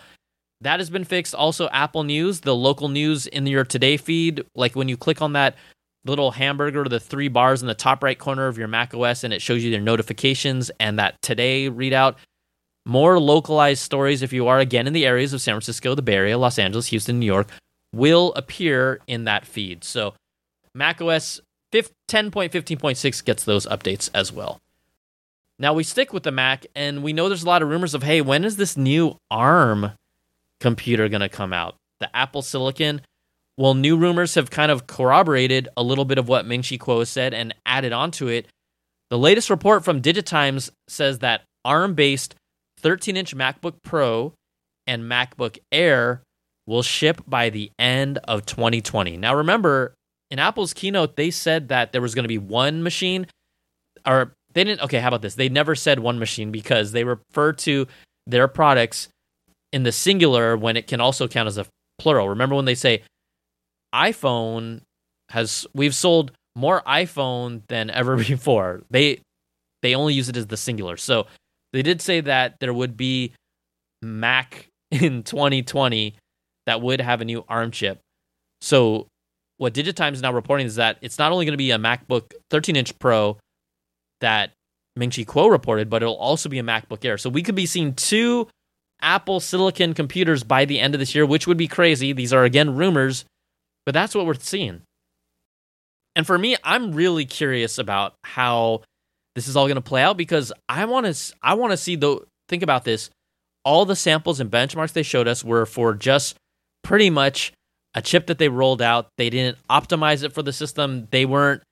that 0.62 0.80
has 0.80 0.90
been 0.90 1.04
fixed. 1.04 1.34
Also, 1.34 1.68
Apple 1.68 2.02
News, 2.02 2.40
the 2.40 2.54
local 2.54 2.88
news 2.88 3.26
in 3.26 3.46
your 3.46 3.64
today 3.64 3.96
feed, 3.96 4.42
like 4.54 4.74
when 4.74 4.88
you 4.88 4.96
click 4.96 5.20
on 5.20 5.34
that 5.34 5.56
little 6.06 6.30
hamburger, 6.30 6.84
the 6.84 7.00
three 7.00 7.28
bars 7.28 7.62
in 7.62 7.68
the 7.68 7.74
top 7.74 8.02
right 8.02 8.18
corner 8.18 8.46
of 8.46 8.56
your 8.56 8.68
Mac 8.68 8.94
OS, 8.94 9.24
and 9.24 9.34
it 9.34 9.42
shows 9.42 9.62
you 9.62 9.70
their 9.70 9.80
notifications 9.80 10.70
and 10.80 10.98
that 10.98 11.20
today 11.20 11.68
readout. 11.68 12.14
More 12.86 13.18
localized 13.18 13.82
stories, 13.82 14.22
if 14.22 14.32
you 14.32 14.46
are 14.46 14.60
again 14.60 14.86
in 14.86 14.92
the 14.92 15.06
areas 15.06 15.32
of 15.32 15.40
San 15.40 15.54
Francisco, 15.54 15.94
the 15.96 16.02
Bay 16.02 16.14
Area, 16.14 16.38
Los 16.38 16.58
Angeles, 16.58 16.86
Houston, 16.86 17.18
New 17.18 17.26
York, 17.26 17.48
will 17.92 18.32
appear 18.34 19.00
in 19.08 19.24
that 19.24 19.44
feed. 19.44 19.82
So, 19.82 20.14
Mac 20.72 21.02
OS 21.02 21.40
10.15.6 21.72 23.24
gets 23.24 23.44
those 23.44 23.66
updates 23.66 24.08
as 24.14 24.32
well. 24.32 24.60
Now 25.58 25.72
we 25.72 25.84
stick 25.84 26.12
with 26.12 26.22
the 26.22 26.32
Mac, 26.32 26.66
and 26.74 27.02
we 27.02 27.12
know 27.12 27.28
there's 27.28 27.42
a 27.42 27.46
lot 27.46 27.62
of 27.62 27.68
rumors 27.68 27.94
of, 27.94 28.02
hey, 28.02 28.20
when 28.20 28.44
is 28.44 28.56
this 28.56 28.76
new 28.76 29.16
ARM 29.30 29.92
computer 30.60 31.08
going 31.08 31.22
to 31.22 31.28
come 31.28 31.52
out? 31.52 31.76
The 32.00 32.14
Apple 32.14 32.42
Silicon. 32.42 33.00
Well, 33.56 33.74
new 33.74 33.96
rumors 33.96 34.34
have 34.34 34.50
kind 34.50 34.70
of 34.70 34.86
corroborated 34.86 35.68
a 35.76 35.82
little 35.82 36.04
bit 36.04 36.18
of 36.18 36.28
what 36.28 36.46
Ming 36.46 36.62
Chi 36.62 36.76
Kuo 36.76 37.06
said 37.06 37.32
and 37.32 37.54
added 37.64 37.92
onto 37.92 38.26
it. 38.26 38.48
The 39.08 39.18
latest 39.18 39.48
report 39.48 39.82
from 39.82 40.02
Digitimes 40.02 40.70
says 40.88 41.20
that 41.20 41.42
ARM 41.64 41.94
based 41.94 42.34
13 42.80 43.16
inch 43.16 43.34
MacBook 43.34 43.76
Pro 43.82 44.34
and 44.86 45.04
MacBook 45.04 45.58
Air 45.72 46.22
will 46.66 46.82
ship 46.82 47.22
by 47.26 47.48
the 47.48 47.70
end 47.78 48.18
of 48.24 48.44
2020. 48.44 49.16
Now, 49.16 49.34
remember, 49.34 49.94
in 50.30 50.38
Apple's 50.38 50.74
keynote, 50.74 51.16
they 51.16 51.30
said 51.30 51.68
that 51.68 51.92
there 51.92 52.02
was 52.02 52.14
going 52.14 52.24
to 52.24 52.28
be 52.28 52.38
one 52.38 52.82
machine, 52.82 53.26
or 54.04 54.32
they 54.56 54.64
didn't. 54.64 54.80
Okay, 54.80 55.00
how 55.00 55.08
about 55.08 55.20
this? 55.20 55.34
They 55.34 55.50
never 55.50 55.74
said 55.74 55.98
one 55.98 56.18
machine 56.18 56.50
because 56.50 56.92
they 56.92 57.04
refer 57.04 57.52
to 57.52 57.86
their 58.26 58.48
products 58.48 59.08
in 59.70 59.82
the 59.82 59.92
singular 59.92 60.56
when 60.56 60.78
it 60.78 60.86
can 60.86 60.98
also 60.98 61.28
count 61.28 61.46
as 61.46 61.58
a 61.58 61.66
plural. 61.98 62.30
Remember 62.30 62.54
when 62.56 62.64
they 62.64 62.74
say 62.74 63.02
iPhone 63.94 64.80
has 65.28 65.66
we've 65.74 65.94
sold 65.94 66.32
more 66.54 66.80
iPhone 66.86 67.60
than 67.68 67.90
ever 67.90 68.16
before. 68.24 68.82
They 68.90 69.20
they 69.82 69.94
only 69.94 70.14
use 70.14 70.30
it 70.30 70.38
as 70.38 70.46
the 70.46 70.56
singular. 70.56 70.96
So 70.96 71.26
they 71.74 71.82
did 71.82 72.00
say 72.00 72.22
that 72.22 72.58
there 72.58 72.72
would 72.72 72.96
be 72.96 73.34
Mac 74.00 74.68
in 74.90 75.22
2020 75.22 76.14
that 76.64 76.80
would 76.80 77.02
have 77.02 77.20
a 77.20 77.26
new 77.26 77.44
ARM 77.46 77.72
chip. 77.72 78.00
So 78.62 79.06
what 79.58 79.74
Digitimes 79.74 80.14
is 80.14 80.22
now 80.22 80.32
reporting 80.32 80.66
is 80.66 80.76
that 80.76 80.96
it's 81.02 81.18
not 81.18 81.30
only 81.30 81.44
going 81.44 81.52
to 81.52 81.58
be 81.58 81.72
a 81.72 81.78
MacBook 81.78 82.32
13 82.48 82.74
inch 82.74 82.98
Pro 82.98 83.36
that 84.20 84.52
Ming 84.96 85.10
Chi 85.10 85.22
Kuo 85.24 85.50
reported, 85.50 85.90
but 85.90 86.02
it'll 86.02 86.16
also 86.16 86.48
be 86.48 86.58
a 86.58 86.62
MacBook 86.62 87.04
Air. 87.04 87.18
So 87.18 87.30
we 87.30 87.42
could 87.42 87.54
be 87.54 87.66
seeing 87.66 87.94
two 87.94 88.48
Apple 89.00 89.40
Silicon 89.40 89.94
computers 89.94 90.42
by 90.42 90.64
the 90.64 90.80
end 90.80 90.94
of 90.94 91.00
this 91.00 91.14
year, 91.14 91.26
which 91.26 91.46
would 91.46 91.58
be 91.58 91.68
crazy. 91.68 92.12
These 92.12 92.32
are 92.32 92.44
again 92.44 92.74
rumors, 92.74 93.24
but 93.84 93.92
that's 93.92 94.14
what 94.14 94.26
we're 94.26 94.34
seeing. 94.34 94.82
And 96.14 96.26
for 96.26 96.38
me, 96.38 96.56
I'm 96.64 96.92
really 96.92 97.26
curious 97.26 97.76
about 97.76 98.14
how 98.24 98.82
this 99.34 99.48
is 99.48 99.56
all 99.56 99.66
going 99.66 99.76
to 99.76 99.82
play 99.82 100.02
out 100.02 100.16
because 100.16 100.50
I 100.68 100.86
want 100.86 101.06
to 101.06 101.34
I 101.42 101.54
want 101.54 101.72
to 101.72 101.76
see 101.76 101.96
the 101.96 102.20
think 102.48 102.62
about 102.62 102.84
this. 102.84 103.10
All 103.64 103.84
the 103.84 103.96
samples 103.96 104.40
and 104.40 104.50
benchmarks 104.50 104.92
they 104.92 105.02
showed 105.02 105.28
us 105.28 105.44
were 105.44 105.66
for 105.66 105.92
just 105.92 106.36
pretty 106.82 107.10
much 107.10 107.52
a 107.94 108.00
chip 108.00 108.28
that 108.28 108.38
they 108.38 108.48
rolled 108.48 108.80
out. 108.80 109.08
They 109.18 109.28
didn't 109.28 109.58
optimize 109.68 110.22
it 110.22 110.32
for 110.32 110.42
the 110.42 110.52
system. 110.52 111.08
They 111.10 111.26
weren't 111.26 111.62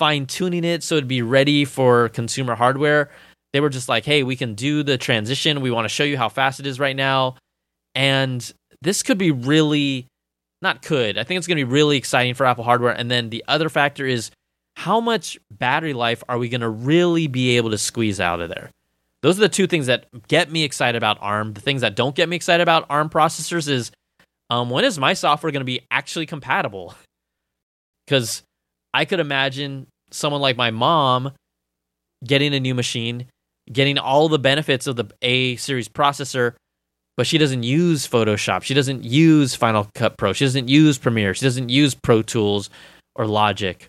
fine 0.00 0.26
tuning 0.26 0.64
it 0.64 0.82
so 0.82 0.96
it'd 0.96 1.06
be 1.06 1.22
ready 1.22 1.64
for 1.64 2.08
consumer 2.08 2.54
hardware. 2.54 3.10
They 3.52 3.60
were 3.60 3.68
just 3.68 3.88
like, 3.88 4.04
hey, 4.04 4.22
we 4.22 4.34
can 4.34 4.54
do 4.54 4.82
the 4.82 4.96
transition. 4.96 5.60
We 5.60 5.70
want 5.70 5.84
to 5.84 5.88
show 5.90 6.04
you 6.04 6.16
how 6.16 6.28
fast 6.28 6.58
it 6.58 6.66
is 6.66 6.80
right 6.80 6.96
now. 6.96 7.36
And 7.94 8.52
this 8.80 9.02
could 9.02 9.18
be 9.18 9.30
really, 9.30 10.06
not 10.62 10.82
could, 10.82 11.18
I 11.18 11.24
think 11.24 11.38
it's 11.38 11.46
going 11.46 11.58
to 11.58 11.66
be 11.66 11.70
really 11.70 11.96
exciting 11.96 12.34
for 12.34 12.46
Apple 12.46 12.64
hardware. 12.64 12.92
And 12.92 13.10
then 13.10 13.28
the 13.28 13.44
other 13.46 13.68
factor 13.68 14.06
is 14.06 14.30
how 14.76 15.00
much 15.00 15.38
battery 15.50 15.92
life 15.92 16.24
are 16.28 16.38
we 16.38 16.48
going 16.48 16.62
to 16.62 16.68
really 16.68 17.26
be 17.26 17.56
able 17.58 17.70
to 17.70 17.78
squeeze 17.78 18.20
out 18.20 18.40
of 18.40 18.48
there? 18.48 18.70
those 19.22 19.36
are 19.36 19.42
the 19.42 19.48
two 19.48 19.66
things 19.66 19.86
that 19.86 20.06
get 20.28 20.50
me 20.50 20.64
excited 20.64 20.96
about 20.96 21.18
ARM. 21.20 21.52
The 21.52 21.60
things 21.60 21.82
that 21.82 21.94
don't 21.94 22.14
get 22.14 22.28
me 22.28 22.36
excited 22.36 22.62
about 22.62 22.86
ARM 22.88 23.10
processors 23.10 23.68
is 23.68 23.90
um, 24.48 24.70
when 24.70 24.84
is 24.84 24.98
my 24.98 25.12
software 25.12 25.52
going 25.52 25.60
to 25.60 25.64
be 25.64 25.82
actually 25.90 26.26
compatible? 26.26 26.94
Because 28.06 28.42
I 28.92 29.04
could 29.04 29.20
imagine 29.20 29.86
someone 30.10 30.40
like 30.40 30.56
my 30.56 30.70
mom 30.70 31.32
getting 32.24 32.54
a 32.54 32.60
new 32.60 32.74
machine, 32.74 33.26
getting 33.72 33.98
all 33.98 34.28
the 34.28 34.38
benefits 34.38 34.86
of 34.86 34.96
the 34.96 35.06
A 35.22 35.56
series 35.56 35.88
processor, 35.88 36.54
but 37.16 37.26
she 37.26 37.38
doesn't 37.38 37.62
use 37.62 38.06
Photoshop. 38.06 38.62
She 38.62 38.74
doesn't 38.74 39.04
use 39.04 39.54
Final 39.54 39.88
Cut 39.94 40.16
Pro. 40.16 40.32
She 40.32 40.44
doesn't 40.44 40.68
use 40.68 40.98
Premiere. 40.98 41.34
She 41.34 41.44
doesn't 41.44 41.68
use 41.68 41.94
Pro 41.94 42.22
Tools 42.22 42.70
or 43.14 43.26
Logic. 43.26 43.86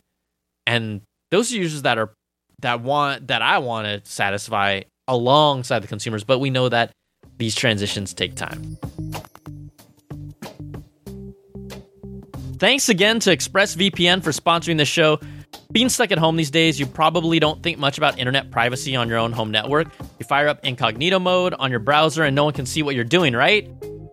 And 0.67 1.01
those 1.31 1.51
are 1.51 1.57
users 1.57 1.81
that 1.83 1.97
are 1.97 2.11
that 2.61 2.81
want 2.81 3.27
that 3.27 3.41
I 3.41 3.57
want 3.57 3.87
to 3.87 4.09
satisfy 4.09 4.81
alongside 5.07 5.79
the 5.79 5.87
consumers, 5.87 6.23
but 6.23 6.39
we 6.39 6.49
know 6.49 6.69
that 6.69 6.91
these 7.37 7.55
transitions 7.55 8.13
take 8.13 8.35
time. 8.35 8.77
Thanks 12.61 12.89
again 12.89 13.19
to 13.21 13.35
ExpressVPN 13.35 14.21
for 14.21 14.29
sponsoring 14.29 14.77
the 14.77 14.85
show. 14.85 15.19
Being 15.71 15.89
stuck 15.89 16.11
at 16.11 16.19
home 16.19 16.35
these 16.35 16.51
days, 16.51 16.79
you 16.79 16.85
probably 16.85 17.39
don't 17.39 17.63
think 17.63 17.79
much 17.79 17.97
about 17.97 18.19
internet 18.19 18.51
privacy 18.51 18.95
on 18.95 19.09
your 19.09 19.17
own 19.17 19.31
home 19.31 19.49
network. 19.49 19.87
You 20.19 20.27
fire 20.27 20.47
up 20.47 20.63
incognito 20.63 21.17
mode 21.17 21.55
on 21.55 21.71
your 21.71 21.79
browser 21.79 22.23
and 22.23 22.35
no 22.35 22.43
one 22.43 22.53
can 22.53 22.67
see 22.67 22.83
what 22.83 22.93
you're 22.93 23.03
doing, 23.03 23.33
right? 23.33 23.67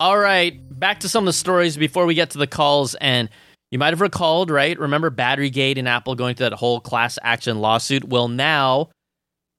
All 0.00 0.18
right, 0.18 0.58
back 0.78 1.00
to 1.00 1.08
some 1.08 1.24
of 1.24 1.26
the 1.26 1.32
stories 1.32 1.76
before 1.76 2.06
we 2.06 2.14
get 2.14 2.30
to 2.30 2.38
the 2.38 2.46
calls. 2.46 2.94
And 2.96 3.28
you 3.74 3.78
might 3.78 3.92
have 3.92 4.00
recalled, 4.00 4.52
right? 4.52 4.78
Remember 4.78 5.10
Batterygate 5.10 5.78
and 5.78 5.88
Apple 5.88 6.14
going 6.14 6.36
through 6.36 6.50
that 6.50 6.56
whole 6.56 6.78
class 6.78 7.18
action 7.24 7.58
lawsuit? 7.58 8.04
Well, 8.04 8.28
now 8.28 8.90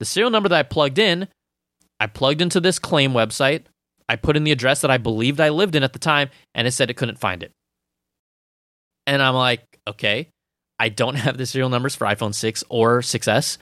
The 0.00 0.04
serial 0.04 0.32
number 0.32 0.48
that 0.48 0.58
I 0.58 0.64
plugged 0.64 0.98
in, 0.98 1.28
I 2.00 2.08
plugged 2.08 2.42
into 2.42 2.58
this 2.58 2.80
claim 2.80 3.12
website. 3.12 3.66
I 4.08 4.16
put 4.16 4.36
in 4.36 4.42
the 4.42 4.50
address 4.50 4.80
that 4.80 4.90
I 4.90 4.98
believed 4.98 5.40
I 5.40 5.50
lived 5.50 5.76
in 5.76 5.84
at 5.84 5.92
the 5.92 6.00
time, 6.00 6.30
and 6.56 6.66
it 6.66 6.72
said 6.72 6.90
it 6.90 6.96
couldn't 6.96 7.20
find 7.20 7.44
it. 7.44 7.52
And 9.06 9.22
I'm 9.22 9.34
like, 9.34 9.62
okay, 9.86 10.28
I 10.80 10.88
don't 10.88 11.14
have 11.26 11.38
the 11.38 11.46
serial 11.46 11.70
numbers 11.70 11.94
for 11.94 12.04
iPhone 12.04 12.34
6 12.34 12.64
or 12.68 13.00
6S. 13.00 13.58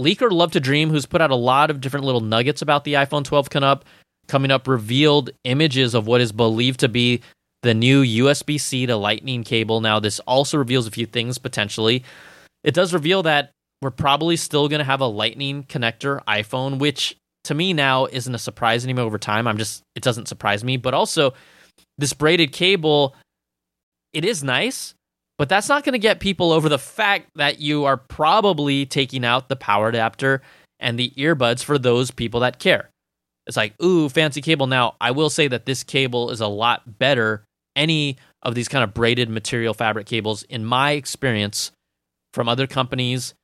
Leaker 0.00 0.30
Love 0.30 0.52
to 0.52 0.60
Dream, 0.60 0.90
who's 0.90 1.06
put 1.06 1.20
out 1.20 1.30
a 1.30 1.36
lot 1.36 1.70
of 1.70 1.80
different 1.80 2.06
little 2.06 2.20
nuggets 2.20 2.62
about 2.62 2.84
the 2.84 2.94
iPhone 2.94 3.24
12 3.24 3.50
coming 3.50 3.68
up, 3.68 3.84
coming 4.26 4.50
up, 4.50 4.66
revealed 4.66 5.30
images 5.44 5.94
of 5.94 6.06
what 6.06 6.20
is 6.20 6.32
believed 6.32 6.80
to 6.80 6.88
be 6.88 7.20
the 7.62 7.74
new 7.74 8.02
USB 8.02 8.60
C 8.60 8.86
to 8.86 8.96
Lightning 8.96 9.44
cable. 9.44 9.80
Now, 9.80 10.00
this 10.00 10.20
also 10.20 10.58
reveals 10.58 10.86
a 10.86 10.90
few 10.90 11.06
things 11.06 11.38
potentially. 11.38 12.04
It 12.64 12.74
does 12.74 12.92
reveal 12.92 13.22
that 13.24 13.50
we're 13.80 13.90
probably 13.90 14.36
still 14.36 14.68
going 14.68 14.78
to 14.78 14.84
have 14.84 15.00
a 15.00 15.06
Lightning 15.06 15.64
connector 15.64 16.22
iPhone, 16.24 16.78
which 16.78 17.16
to 17.44 17.54
me 17.54 17.72
now 17.72 18.06
isn't 18.06 18.34
a 18.34 18.38
surprise 18.38 18.84
anymore 18.84 19.04
over 19.04 19.18
time. 19.18 19.46
I'm 19.46 19.58
just, 19.58 19.82
it 19.94 20.02
doesn't 20.02 20.28
surprise 20.28 20.62
me. 20.62 20.76
But 20.76 20.94
also, 20.94 21.34
this 21.98 22.12
braided 22.12 22.52
cable 22.52 23.14
it 24.12 24.24
is 24.24 24.44
nice, 24.44 24.94
but 25.38 25.48
that's 25.48 25.68
not 25.68 25.84
going 25.84 25.94
to 25.94 25.98
get 25.98 26.20
people 26.20 26.52
over 26.52 26.68
the 26.68 26.78
fact 26.78 27.30
that 27.36 27.60
you 27.60 27.84
are 27.84 27.96
probably 27.96 28.86
taking 28.86 29.24
out 29.24 29.48
the 29.48 29.56
power 29.56 29.88
adapter 29.88 30.42
and 30.78 30.98
the 30.98 31.10
earbuds 31.16 31.64
for 31.64 31.78
those 31.78 32.10
people 32.10 32.40
that 32.40 32.58
care. 32.58 32.90
It's 33.46 33.56
like, 33.56 33.80
ooh, 33.82 34.08
fancy 34.08 34.40
cable. 34.40 34.66
Now, 34.66 34.94
I 35.00 35.10
will 35.10 35.30
say 35.30 35.48
that 35.48 35.66
this 35.66 35.82
cable 35.82 36.30
is 36.30 36.40
a 36.40 36.46
lot 36.46 36.98
better. 36.98 37.44
Any 37.74 38.18
of 38.42 38.54
these 38.54 38.68
kind 38.68 38.84
of 38.84 38.94
braided 38.94 39.30
material 39.30 39.74
fabric 39.74 40.06
cables, 40.06 40.42
in 40.44 40.64
my 40.64 40.92
experience, 40.92 41.72
from 42.34 42.48
other 42.48 42.66
companies 42.66 43.34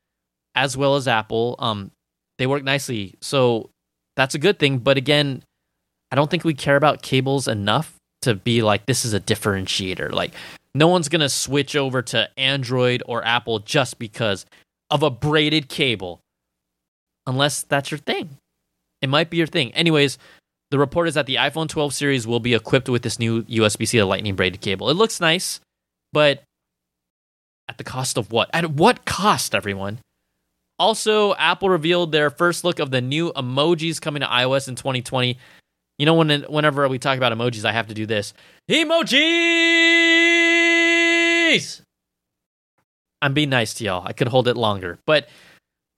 as 0.54 0.76
well 0.76 0.96
as 0.96 1.06
Apple, 1.06 1.54
um, 1.58 1.92
they 2.38 2.46
work 2.46 2.64
nicely. 2.64 3.14
So 3.20 3.70
that's 4.16 4.34
a 4.34 4.38
good 4.38 4.58
thing. 4.58 4.78
But 4.78 4.96
again, 4.96 5.42
I 6.10 6.16
don't 6.16 6.30
think 6.30 6.44
we 6.44 6.54
care 6.54 6.76
about 6.76 7.02
cables 7.02 7.46
enough 7.46 7.94
to 8.22 8.34
be 8.34 8.62
like 8.62 8.86
this 8.86 9.04
is 9.04 9.14
a 9.14 9.20
differentiator. 9.20 10.10
Like 10.10 10.32
no 10.74 10.88
one's 10.88 11.08
going 11.08 11.20
to 11.20 11.28
switch 11.28 11.76
over 11.76 12.02
to 12.02 12.28
Android 12.38 13.02
or 13.06 13.24
Apple 13.24 13.60
just 13.60 13.98
because 13.98 14.46
of 14.90 15.02
a 15.02 15.10
braided 15.10 15.68
cable, 15.68 16.20
unless 17.26 17.62
that's 17.62 17.90
your 17.90 17.98
thing. 17.98 18.36
It 19.00 19.08
might 19.08 19.30
be 19.30 19.36
your 19.36 19.46
thing. 19.46 19.72
Anyways, 19.74 20.18
the 20.70 20.78
report 20.78 21.09
is 21.09 21.14
that 21.14 21.26
the 21.26 21.37
iPhone 21.37 21.68
12 21.68 21.94
series 21.94 22.26
will 22.26 22.40
be 22.40 22.54
equipped 22.54 22.88
with 22.88 23.02
this 23.02 23.18
new 23.18 23.42
USB 23.44 23.87
C 23.88 23.98
to 23.98 24.04
Lightning 24.04 24.35
braided 24.37 24.61
cable. 24.61 24.90
It 24.90 24.94
looks 24.94 25.20
nice, 25.20 25.61
but 26.12 26.42
at 27.68 27.78
the 27.78 27.85
cost 27.85 28.16
of 28.16 28.33
what? 28.33 28.50
At 28.52 28.70
what 28.70 29.04
cost, 29.04 29.54
everyone? 29.54 30.00
Also, 30.78 31.35
Apple 31.35 31.68
revealed 31.68 32.12
their 32.12 32.31
first 32.31 32.64
look 32.64 32.78
of 32.78 32.90
the 32.90 33.00
new 33.00 33.33
emojis 33.33 34.00
coming 34.00 34.20
to 34.20 34.26
iOS 34.26 34.68
in 34.68 34.76
2020. 34.76 35.37
You 35.98 36.07
know, 36.07 36.14
when 36.14 36.42
whenever 36.42 36.87
we 36.88 36.98
talk 36.98 37.16
about 37.16 37.33
emojis, 37.33 37.64
I 37.64 37.72
have 37.72 37.88
to 37.88 37.94
do 37.94 38.07
this. 38.07 38.33
Emojis! 38.70 39.09
I'm 43.20 43.35
being 43.35 43.50
nice 43.50 43.74
to 43.74 43.85
y'all. 43.85 44.07
I 44.07 44.12
could 44.12 44.28
hold 44.28 44.46
it 44.46 44.57
longer. 44.57 45.00
But 45.04 45.28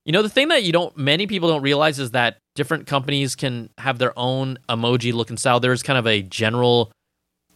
you 0.04 0.12
know, 0.12 0.22
the 0.22 0.28
thing 0.28 0.48
that 0.48 0.62
you 0.62 0.72
don't 0.72 0.96
many 0.96 1.26
people 1.26 1.48
don't 1.48 1.62
realize 1.62 1.98
is 1.98 2.12
that 2.12 2.38
different 2.54 2.86
companies 2.86 3.36
can 3.36 3.70
have 3.78 3.98
their 3.98 4.18
own 4.18 4.58
emoji 4.68 5.12
look 5.12 5.30
and 5.30 5.38
style. 5.38 5.60
There's 5.60 5.82
kind 5.82 5.98
of 5.98 6.06
a 6.06 6.22
general 6.22 6.92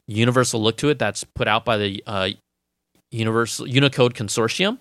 universal 0.06 0.62
look 0.62 0.76
to 0.78 0.90
it 0.90 0.98
that's 0.98 1.24
put 1.24 1.48
out 1.48 1.64
by 1.64 1.78
the 1.78 2.02
uh, 2.06 2.28
Universal 3.10 3.68
Unicode 3.68 4.14
Consortium. 4.14 4.78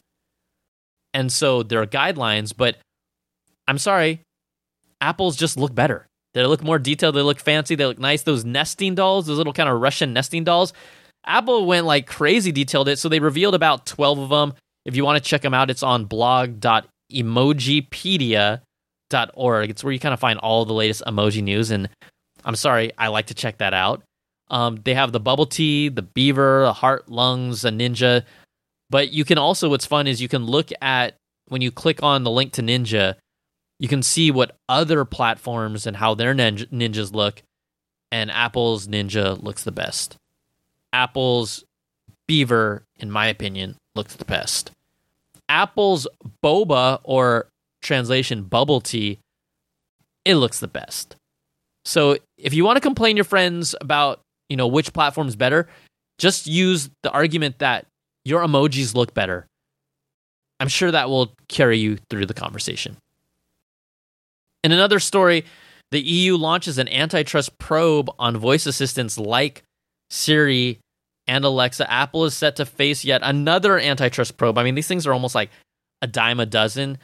And 1.13 1.32
so 1.32 1.63
there 1.63 1.82
are 1.82 1.86
guidelines, 1.86 2.54
but 2.56 2.78
I'm 3.67 3.78
sorry, 3.78 4.21
Apple's 4.99 5.36
just 5.36 5.58
look 5.58 5.73
better. 5.73 6.08
They 6.34 6.45
look 6.45 6.63
more 6.63 6.80
detailed. 6.80 7.15
They 7.15 7.21
look 7.21 7.39
fancy. 7.39 7.76
They 7.76 7.86
look 7.86 7.99
nice. 7.99 8.23
Those 8.23 8.43
nesting 8.43 8.95
dolls, 8.95 9.28
those 9.28 9.38
little 9.38 9.54
kind 9.54 9.69
of 9.69 9.80
Russian 9.80 10.13
nesting 10.13 10.43
dolls. 10.43 10.73
Apple 11.26 11.65
went 11.65 11.86
like 11.86 12.08
crazy 12.08 12.52
detailed 12.52 12.88
it. 12.88 12.97
So 12.97 13.08
they 13.08 13.19
revealed 13.19 13.56
about 13.56 13.86
12 13.86 14.19
of 14.19 14.30
them. 14.30 14.54
If 14.84 14.95
you 14.95 15.06
want 15.06 15.23
to 15.23 15.30
check 15.30 15.41
them 15.41 15.54
out, 15.54 15.69
it's 15.69 15.84
on 15.84 16.06
blog.emojipedia.org. 17.21 19.69
It's 19.69 19.84
where 19.84 19.93
you 19.93 19.99
kind 19.99 20.13
of 20.13 20.19
find 20.19 20.39
all 20.39 20.65
the 20.65 20.73
latest 20.73 21.04
emoji 21.06 21.43
news. 21.43 21.71
And 21.71 21.89
I'm 22.43 22.56
sorry, 22.56 22.91
I 22.97 23.10
like 23.10 23.28
to 23.28 23.34
check 23.34 23.60
that 23.60 23.73
out. 23.73 24.04
Um, 24.49 24.80
they 24.84 24.93
have 24.93 25.12
the 25.12 25.19
bubble 25.19 25.45
tea, 25.45 25.89
the 25.89 26.02
beaver, 26.02 26.63
the 26.63 26.73
heart, 26.73 27.10
lungs, 27.10 27.65
a 27.65 27.69
ninja. 27.69 28.23
But 28.89 29.12
you 29.12 29.26
can 29.26 29.38
also, 29.38 29.69
what's 29.69 29.86
fun 29.86 30.08
is 30.08 30.21
you 30.21 30.28
can 30.28 30.45
look 30.45 30.69
at 30.82 31.15
when 31.47 31.62
you 31.62 31.71
click 31.71 32.02
on 32.04 32.23
the 32.23 32.32
link 32.32 32.54
to 32.54 32.62
Ninja, 32.62 33.15
you 33.80 33.88
can 33.88 34.04
see 34.04 34.32
what 34.32 34.58
other 34.69 35.06
platforms 35.06 35.86
and 35.86 35.97
how 35.97 36.13
their 36.13 36.34
ninja, 36.34 36.67
ninjas 36.67 37.13
look, 37.13 37.41
and 38.12 38.32
Apple's 38.32 38.88
Ninja 38.88 39.41
looks 39.41 39.63
the 39.63 39.71
best. 39.71 40.15
Apple's 40.93 41.63
Beaver, 42.28 42.86
in 42.97 43.12
my 43.12 43.28
opinion, 43.28 43.76
looks 43.95 44.15
the 44.15 44.26
best. 44.26 44.71
Apple's 45.49 46.08
Boba, 46.43 46.99
or 47.03 47.47
translation 47.82 48.43
bubble 48.43 48.82
tea, 48.82 49.19
it 50.25 50.36
looks 50.36 50.60
the 50.60 50.67
best. 50.67 51.15
So 51.86 52.17
if 52.38 52.53
you 52.53 52.63
want 52.63 52.77
to 52.77 52.82
complain 52.82 53.17
your 53.17 53.25
friends 53.25 53.75
about, 53.82 54.21
you 54.49 54.58
know, 54.58 54.67
which 54.67 54.93
platform 54.93 55.27
is 55.27 55.36
better, 55.36 55.67
just 56.17 56.47
use 56.47 56.89
the 57.03 57.12
argument 57.12 57.60
that 57.60 57.86
your 58.23 58.41
emojis 58.41 58.95
look 58.95 59.13
better. 59.13 59.45
I'm 60.60 60.69
sure 60.69 60.91
that 60.91 61.10
will 61.10 61.34
carry 61.49 61.77
you 61.77 61.97
through 62.10 62.25
the 62.25 62.34
conversation. 62.34 62.95
In 64.63 64.71
another 64.71 64.99
story, 64.99 65.43
the 65.91 65.99
EU 65.99 66.38
launches 66.38 66.77
an 66.77 66.88
antitrust 66.88 67.58
probe 67.58 68.10
on 68.17 68.38
voice 68.38 68.65
assistants 68.65 69.17
like 69.17 69.63
Siri 70.10 70.79
and 71.27 71.45
Alexa. 71.45 71.89
Apple 71.91 72.25
is 72.25 72.36
set 72.36 72.55
to 72.57 72.65
face 72.65 73.03
yet 73.03 73.21
another 73.23 73.79
antitrust 73.79 74.38
probe. 74.38 74.57
I 74.57 74.63
mean, 74.63 74.75
these 74.75 74.88
things 74.88 75.07
are 75.07 75.13
almost 75.13 75.36
like 75.36 75.49
a 76.01 76.07
dime 76.07 76.39
a 76.39 76.45
dozen, 76.45 76.97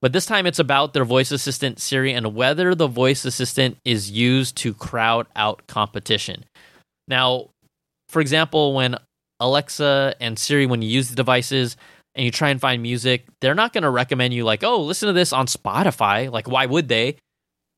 but 0.00 0.12
this 0.12 0.26
time 0.26 0.46
it's 0.46 0.58
about 0.58 0.92
their 0.92 1.04
voice 1.04 1.30
assistant 1.30 1.80
Siri 1.80 2.12
and 2.12 2.34
whether 2.34 2.74
the 2.74 2.88
voice 2.88 3.24
assistant 3.24 3.78
is 3.84 4.10
used 4.10 4.56
to 4.58 4.74
crowd 4.74 5.26
out 5.36 5.66
competition. 5.66 6.44
Now, 7.08 7.50
for 8.08 8.20
example, 8.20 8.74
when 8.74 8.96
Alexa 9.40 10.14
and 10.20 10.38
Siri, 10.38 10.66
when 10.66 10.82
you 10.82 10.88
use 10.88 11.08
the 11.08 11.16
devices, 11.16 11.76
and 12.14 12.24
you 12.24 12.30
try 12.30 12.50
and 12.50 12.60
find 12.60 12.82
music, 12.82 13.24
they're 13.40 13.54
not 13.54 13.72
going 13.72 13.82
to 13.82 13.90
recommend 13.90 14.34
you 14.34 14.44
like, 14.44 14.62
oh, 14.62 14.82
listen 14.82 15.06
to 15.06 15.12
this 15.12 15.32
on 15.32 15.46
Spotify. 15.46 16.30
Like, 16.30 16.48
why 16.48 16.66
would 16.66 16.88
they? 16.88 17.16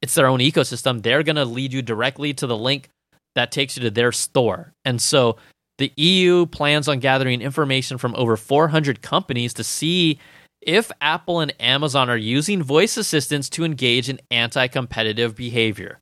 It's 0.03 0.15
their 0.15 0.27
own 0.27 0.41
ecosystem. 0.41 1.03
They're 1.03 1.23
going 1.23 1.37
to 1.37 1.45
lead 1.45 1.73
you 1.73 1.83
directly 1.83 2.35
to 2.35 2.47
the 2.47 2.57
link 2.57 2.89
that 3.35 3.53
takes 3.53 3.77
you 3.77 3.83
to 3.85 3.91
their 3.91 4.13
store. 4.13 4.73
And 4.85 5.01
so 5.01 5.37
the 5.79 5.93
EU 5.97 6.47
plans 6.47 6.89
on 6.89 7.01
gathering 7.01 7.41
information 7.41 7.99
from 7.99 8.15
over 8.17 8.37
400 8.37 9.03
companies 9.03 9.55
to 9.55 9.65
see 9.65 10.19
if 10.61 10.91
Apple 11.01 11.41
and 11.41 11.55
Amazon 11.61 12.09
are 12.09 12.17
using 12.17 12.63
voice 12.63 12.97
assistants 12.97 13.49
to 13.51 13.65
engage 13.65 14.09
in 14.09 14.21
anti 14.31 14.67
competitive 14.69 15.35
behavior. 15.35 16.01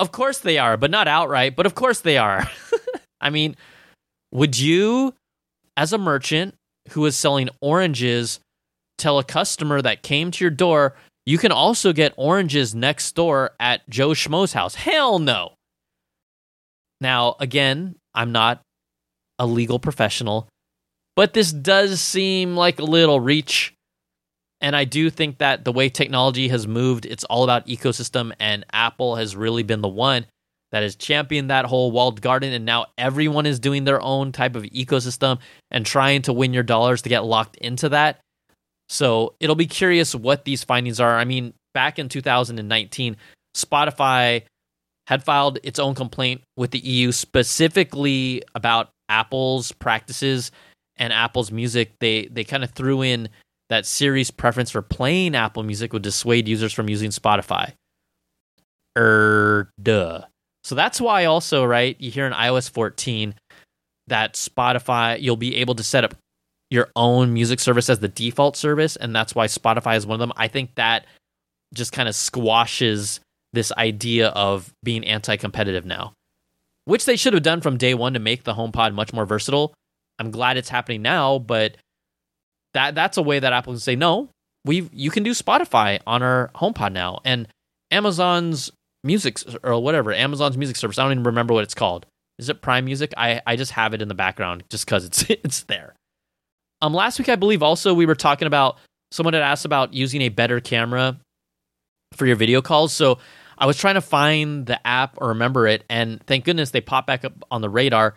Of 0.00 0.12
course 0.12 0.38
they 0.38 0.58
are, 0.58 0.76
but 0.76 0.90
not 0.90 1.08
outright, 1.08 1.56
but 1.56 1.66
of 1.66 1.74
course 1.74 2.00
they 2.00 2.18
are. 2.18 2.48
I 3.20 3.30
mean, 3.30 3.56
would 4.32 4.58
you, 4.58 5.14
as 5.76 5.92
a 5.92 5.98
merchant, 5.98 6.54
who 6.90 7.04
is 7.06 7.16
selling 7.16 7.48
oranges 7.60 8.40
tell 8.96 9.18
a 9.18 9.24
customer 9.24 9.82
that 9.82 10.02
came 10.02 10.30
to 10.30 10.44
your 10.44 10.50
door, 10.50 10.94
you 11.26 11.38
can 11.38 11.52
also 11.52 11.92
get 11.92 12.14
oranges 12.16 12.74
next 12.74 13.14
door 13.14 13.52
at 13.60 13.88
Joe 13.88 14.10
Schmo's 14.10 14.52
house. 14.52 14.74
Hell 14.74 15.18
no. 15.18 15.52
Now, 17.00 17.36
again, 17.40 17.96
I'm 18.14 18.32
not 18.32 18.62
a 19.38 19.46
legal 19.46 19.78
professional, 19.78 20.48
but 21.16 21.32
this 21.32 21.52
does 21.52 22.00
seem 22.00 22.56
like 22.56 22.78
a 22.78 22.84
little 22.84 23.20
reach. 23.20 23.74
And 24.60 24.74
I 24.74 24.84
do 24.84 25.08
think 25.08 25.38
that 25.38 25.64
the 25.64 25.72
way 25.72 25.88
technology 25.88 26.48
has 26.48 26.66
moved, 26.66 27.06
it's 27.06 27.24
all 27.24 27.44
about 27.44 27.68
ecosystem, 27.68 28.32
and 28.40 28.66
Apple 28.72 29.16
has 29.16 29.36
really 29.36 29.62
been 29.62 29.80
the 29.80 29.88
one 29.88 30.26
that 30.72 30.82
has 30.82 30.96
championed 30.96 31.50
that 31.50 31.64
whole 31.64 31.90
walled 31.90 32.20
garden. 32.20 32.52
And 32.52 32.64
now 32.64 32.86
everyone 32.98 33.46
is 33.46 33.60
doing 33.60 33.84
their 33.84 34.02
own 34.02 34.32
type 34.32 34.56
of 34.56 34.64
ecosystem 34.64 35.38
and 35.70 35.86
trying 35.86 36.22
to 36.22 36.32
win 36.32 36.52
your 36.52 36.62
dollars 36.62 37.02
to 37.02 37.08
get 37.08 37.24
locked 37.24 37.56
into 37.56 37.88
that. 37.90 38.20
So 38.88 39.34
it'll 39.40 39.54
be 39.54 39.66
curious 39.66 40.14
what 40.14 40.44
these 40.44 40.64
findings 40.64 41.00
are. 41.00 41.16
I 41.16 41.24
mean, 41.24 41.54
back 41.74 41.98
in 41.98 42.08
2019, 42.08 43.16
Spotify 43.56 44.42
had 45.08 45.24
filed 45.24 45.58
its 45.62 45.78
own 45.78 45.94
complaint 45.94 46.42
with 46.58 46.70
the 46.70 46.78
EU 46.80 47.12
specifically 47.12 48.42
about 48.54 48.90
Apple's 49.08 49.72
practices 49.72 50.52
and 50.98 51.14
Apple's 51.14 51.50
music. 51.50 51.92
They 51.98 52.26
they 52.26 52.44
kind 52.44 52.62
of 52.62 52.72
threw 52.72 53.00
in 53.00 53.30
that 53.70 53.86
Siri's 53.86 54.30
preference 54.30 54.70
for 54.70 54.82
playing 54.82 55.34
Apple 55.34 55.62
Music 55.62 55.94
would 55.94 56.02
dissuade 56.02 56.46
users 56.46 56.74
from 56.74 56.90
using 56.90 57.10
Spotify. 57.10 57.72
Er, 58.98 59.70
duh. 59.82 60.24
So 60.62 60.74
that's 60.74 61.00
why 61.00 61.24
also, 61.24 61.64
right, 61.64 61.96
you 61.98 62.10
hear 62.10 62.26
in 62.26 62.34
iOS 62.34 62.68
14 62.70 63.34
that 64.08 64.34
Spotify, 64.34 65.18
you'll 65.20 65.36
be 65.36 65.56
able 65.56 65.74
to 65.76 65.82
set 65.82 66.04
up 66.04 66.14
your 66.70 66.90
own 66.96 67.32
music 67.32 67.60
service 67.60 67.88
as 67.88 68.00
the 68.00 68.08
default 68.08 68.56
service, 68.56 68.96
and 68.96 69.16
that's 69.16 69.34
why 69.34 69.46
Spotify 69.46 69.96
is 69.96 70.06
one 70.06 70.16
of 70.16 70.20
them. 70.20 70.32
I 70.36 70.48
think 70.48 70.74
that 70.74 71.06
just 71.72 71.92
kind 71.92 72.08
of 72.08 72.14
squashes 72.14 73.20
this 73.52 73.72
idea 73.72 74.28
of 74.28 74.72
being 74.82 75.04
anti-competitive 75.04 75.86
now, 75.86 76.12
which 76.84 77.04
they 77.04 77.16
should 77.16 77.32
have 77.32 77.42
done 77.42 77.60
from 77.60 77.76
day 77.76 77.94
one 77.94 78.14
to 78.14 78.18
make 78.18 78.44
the 78.44 78.54
HomePod 78.54 78.94
much 78.94 79.12
more 79.12 79.24
versatile. 79.24 79.74
I'm 80.18 80.30
glad 80.30 80.56
it's 80.56 80.68
happening 80.68 81.02
now, 81.02 81.38
but 81.38 81.76
that 82.74 82.94
that's 82.94 83.16
a 83.16 83.22
way 83.22 83.38
that 83.38 83.52
Apple 83.52 83.72
can 83.72 83.80
say 83.80 83.96
no. 83.96 84.28
We 84.64 84.88
you 84.92 85.10
can 85.10 85.22
do 85.22 85.30
Spotify 85.30 86.00
on 86.06 86.22
our 86.22 86.50
HomePod 86.56 86.92
now, 86.92 87.20
and 87.24 87.48
Amazon's 87.90 88.70
music 89.04 89.38
or 89.62 89.80
whatever 89.82 90.12
Amazon's 90.12 90.56
music 90.58 90.76
service. 90.76 90.98
I 90.98 91.04
don't 91.04 91.12
even 91.12 91.24
remember 91.24 91.54
what 91.54 91.64
it's 91.64 91.74
called. 91.74 92.06
Is 92.38 92.48
it 92.48 92.60
Prime 92.60 92.84
Music? 92.84 93.12
I 93.16 93.40
I 93.46 93.56
just 93.56 93.72
have 93.72 93.94
it 93.94 94.02
in 94.02 94.08
the 94.08 94.14
background 94.14 94.64
just 94.68 94.84
because 94.84 95.04
it's 95.04 95.22
it's 95.28 95.62
there. 95.64 95.94
Um, 96.80 96.94
last 96.94 97.18
week 97.18 97.28
I 97.28 97.36
believe 97.36 97.62
also 97.62 97.94
we 97.94 98.06
were 98.06 98.14
talking 98.14 98.46
about 98.46 98.78
someone 99.10 99.34
had 99.34 99.42
asked 99.42 99.64
about 99.64 99.94
using 99.94 100.22
a 100.22 100.28
better 100.28 100.60
camera 100.60 101.18
for 102.12 102.26
your 102.26 102.36
video 102.36 102.62
calls. 102.62 102.92
So 102.92 103.18
I 103.58 103.66
was 103.66 103.76
trying 103.76 103.96
to 103.96 104.00
find 104.00 104.66
the 104.66 104.84
app 104.86 105.18
or 105.18 105.28
remember 105.28 105.66
it, 105.66 105.84
and 105.90 106.24
thank 106.26 106.44
goodness 106.44 106.70
they 106.70 106.80
popped 106.80 107.08
back 107.08 107.24
up 107.24 107.32
on 107.50 107.60
the 107.60 107.68
radar. 107.68 108.14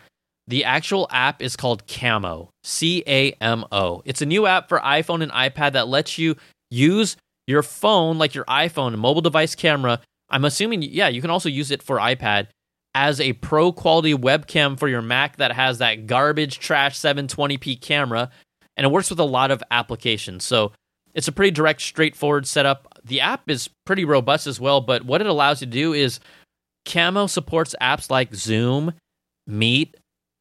The 0.47 0.65
actual 0.65 1.07
app 1.11 1.41
is 1.41 1.55
called 1.55 1.87
Camo, 1.87 2.49
C 2.63 3.03
A 3.07 3.31
M 3.41 3.65
O. 3.71 4.03
It's 4.05 4.21
a 4.21 4.25
new 4.25 4.45
app 4.45 4.69
for 4.69 4.79
iPhone 4.79 5.23
and 5.23 5.31
iPad 5.31 5.73
that 5.73 5.87
lets 5.87 6.17
you 6.17 6.35
use 6.69 7.17
your 7.47 7.63
phone, 7.63 8.17
like 8.17 8.35
your 8.35 8.45
iPhone, 8.45 8.97
mobile 8.97 9.21
device 9.21 9.55
camera. 9.55 9.99
I'm 10.29 10.45
assuming, 10.45 10.83
yeah, 10.83 11.07
you 11.09 11.21
can 11.21 11.29
also 11.29 11.49
use 11.49 11.71
it 11.71 11.81
for 11.81 11.97
iPad 11.97 12.47
as 12.93 13.19
a 13.19 13.33
pro 13.33 13.71
quality 13.71 14.13
webcam 14.13 14.77
for 14.77 14.87
your 14.87 15.01
Mac 15.01 15.37
that 15.37 15.53
has 15.53 15.79
that 15.79 16.07
garbage 16.07 16.59
trash 16.59 16.97
720p 16.99 17.79
camera. 17.81 18.29
And 18.77 18.85
it 18.85 18.91
works 18.91 19.09
with 19.09 19.19
a 19.19 19.25
lot 19.25 19.51
of 19.51 19.63
applications. 19.71 20.43
So 20.43 20.71
it's 21.13 21.27
a 21.27 21.31
pretty 21.31 21.51
direct, 21.51 21.81
straightforward 21.81 22.47
setup 22.47 22.87
the 23.05 23.21
app 23.21 23.49
is 23.49 23.69
pretty 23.85 24.05
robust 24.05 24.47
as 24.47 24.59
well, 24.59 24.81
but 24.81 25.05
what 25.05 25.21
it 25.21 25.27
allows 25.27 25.61
you 25.61 25.67
to 25.67 25.71
do 25.71 25.93
is 25.93 26.19
Camo 26.85 27.27
supports 27.27 27.75
apps 27.81 28.09
like 28.09 28.33
Zoom, 28.33 28.93
Meet, 29.47 29.97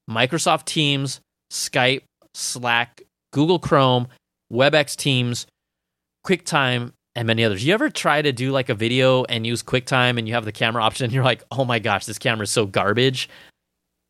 Microsoft 0.08 0.64
Teams, 0.64 1.20
Skype, 1.52 2.02
Slack, 2.34 3.02
Google 3.32 3.58
Chrome, 3.58 4.08
WebEx 4.52 4.96
Teams, 4.96 5.46
QuickTime, 6.26 6.92
and 7.16 7.26
many 7.26 7.44
others. 7.44 7.64
You 7.64 7.74
ever 7.74 7.90
try 7.90 8.22
to 8.22 8.32
do 8.32 8.50
like 8.50 8.68
a 8.68 8.74
video 8.74 9.24
and 9.24 9.46
use 9.46 9.62
QuickTime 9.62 10.18
and 10.18 10.28
you 10.28 10.34
have 10.34 10.44
the 10.44 10.52
camera 10.52 10.82
option 10.84 11.04
and 11.04 11.12
you're 11.12 11.24
like, 11.24 11.44
oh 11.50 11.64
my 11.64 11.78
gosh, 11.78 12.06
this 12.06 12.18
camera 12.18 12.44
is 12.44 12.50
so 12.50 12.66
garbage? 12.66 13.28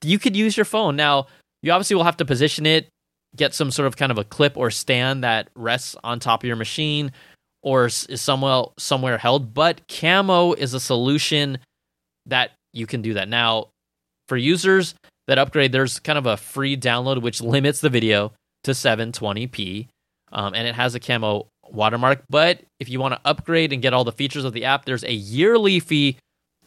You 0.03 0.19
could 0.19 0.37
use 0.37 0.57
your 0.57 0.65
phone. 0.65 0.97
Now, 0.97 1.27
you 1.63 1.73
obviously 1.73 1.97
will 1.97 2.05
have 2.05 2.17
to 2.19 2.25
position 2.25 2.65
it, 2.65 2.89
get 3.37 3.55
some 3.55 3.71
sort 3.71 3.87
of 3.87 3.97
kind 3.97 4.11
of 4.11 4.19
a 4.19 4.25
clip 4.25 4.57
or 4.57 4.71
stand 4.71 5.25
that 5.25 5.51
rests 5.55 5.95
on 6.03 6.21
top 6.21 6.43
of 6.43 6.47
your 6.47 6.57
machine 6.57 7.13
or 7.63 7.87
is 7.87 8.21
somewhere 8.21 8.65
somewhere 8.79 9.19
held. 9.19 9.55
But 9.55 9.83
Camo 9.89 10.53
is 10.53 10.75
a 10.75 10.81
solution 10.81 11.59
that 12.27 12.53
you 12.73 12.87
can 12.87 13.03
do 13.03 13.15
that 13.15 13.29
now. 13.29 13.69
For 14.29 14.37
users 14.37 14.95
that 15.27 15.39
upgrade, 15.39 15.73
there's 15.73 15.99
kind 15.99 16.19
of 16.19 16.27
a 16.27 16.37
free 16.37 16.77
download 16.77 17.21
which 17.21 17.41
limits 17.41 17.81
the 17.81 17.91
video 17.91 18.33
to 18.65 18.73
720p, 18.73 19.89
um, 20.33 20.55
and 20.55 20.69
it 20.69 20.75
has 20.75 20.95
a 20.95 21.01
Camo 21.01 21.49
watermark. 21.69 22.23
But 22.29 22.61
if 22.79 22.89
you 22.89 23.01
want 23.01 23.15
to 23.15 23.21
upgrade 23.25 23.73
and 23.73 23.83
get 23.83 23.93
all 23.93 24.05
the 24.05 24.13
features 24.13 24.45
of 24.45 24.53
the 24.53 24.65
app, 24.65 24.85
there's 24.85 25.05
a 25.05 25.13
yearly 25.13 25.81
fee 25.81 26.19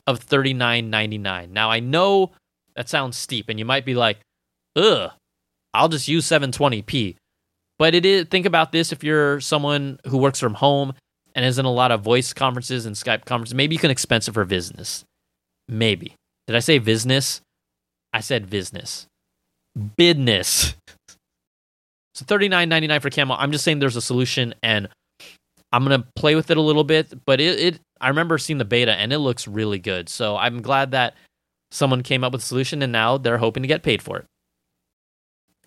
of 0.06 0.26
$39.99. 0.26 1.50
Now 1.50 1.72
I 1.72 1.80
know 1.80 2.32
that 2.76 2.90
sounds 2.90 3.18
steep, 3.18 3.50
and 3.50 3.58
you 3.58 3.66
might 3.66 3.86
be 3.86 3.96
like, 3.96 4.20
"Ugh, 4.76 5.12
I'll 5.74 5.90
just 5.90 6.08
use 6.08 6.26
720p." 6.26 7.16
But 7.84 7.96
it 7.96 8.06
is 8.06 8.28
think 8.30 8.46
about 8.46 8.72
this 8.72 8.94
if 8.94 9.04
you're 9.04 9.42
someone 9.42 10.00
who 10.08 10.18
works 10.18 10.40
from 10.40 10.54
home 10.54 10.94
and 11.36 11.44
is 11.44 11.60
in 11.60 11.66
a 11.66 11.70
lot 11.70 11.92
of 11.92 12.00
voice 12.00 12.32
conferences 12.32 12.86
and 12.86 12.96
Skype 12.96 13.26
conferences, 13.26 13.54
maybe 13.54 13.76
you 13.76 13.80
can 13.80 13.92
expense 13.92 14.30
it 14.30 14.32
for 14.32 14.46
business. 14.46 15.04
Maybe. 15.68 16.16
Did 16.48 16.56
I 16.56 16.60
say 16.60 16.80
business? 16.80 17.42
I 18.14 18.22
said 18.22 18.50
business. 18.50 19.06
Business. 19.98 20.76
so 22.16 22.24
thirty 22.24 22.48
nine 22.48 22.70
ninety 22.70 22.88
nine 22.88 23.02
for 23.02 23.10
Camo. 23.10 23.36
I'm 23.36 23.52
just 23.52 23.66
saying 23.66 23.80
there's 23.80 23.98
a 23.98 24.02
solution 24.02 24.56
and 24.64 24.88
I'm 25.74 25.84
gonna 25.84 26.06
play 26.16 26.36
with 26.36 26.52
it 26.52 26.56
a 26.56 26.62
little 26.62 26.86
bit, 26.86 27.26
but 27.26 27.42
it, 27.42 27.60
it 27.60 27.80
I 28.00 28.08
remember 28.08 28.38
seeing 28.38 28.60
the 28.60 28.64
beta 28.64 28.94
and 28.94 29.12
it 29.12 29.20
looks 29.20 29.46
really 29.46 29.80
good. 29.80 30.08
So 30.08 30.38
I'm 30.38 30.62
glad 30.62 30.92
that 30.92 31.16
someone 31.70 32.02
came 32.02 32.24
up 32.24 32.32
with 32.32 32.44
a 32.44 32.46
solution 32.46 32.82
and 32.82 32.94
now 32.94 33.18
they're 33.18 33.40
hoping 33.40 33.64
to 33.64 33.68
get 33.68 33.84
paid 33.84 34.02
for 34.02 34.20
it. 34.20 34.26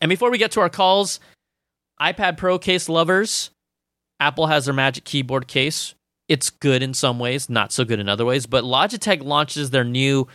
And 0.00 0.08
before 0.08 0.30
we 0.30 0.38
get 0.38 0.52
to 0.52 0.60
our 0.60 0.70
calls, 0.70 1.20
iPad 2.00 2.36
Pro 2.36 2.58
case 2.58 2.88
lovers, 2.88 3.50
Apple 4.20 4.46
has 4.46 4.66
their 4.66 4.74
Magic 4.74 5.04
Keyboard 5.04 5.46
case. 5.48 5.94
It's 6.28 6.50
good 6.50 6.82
in 6.82 6.92
some 6.94 7.18
ways, 7.18 7.48
not 7.48 7.72
so 7.72 7.84
good 7.84 8.00
in 8.00 8.08
other 8.08 8.24
ways, 8.24 8.46
but 8.46 8.64
Logitech 8.64 9.22
launches 9.22 9.70
their 9.70 9.84
new 9.84 10.26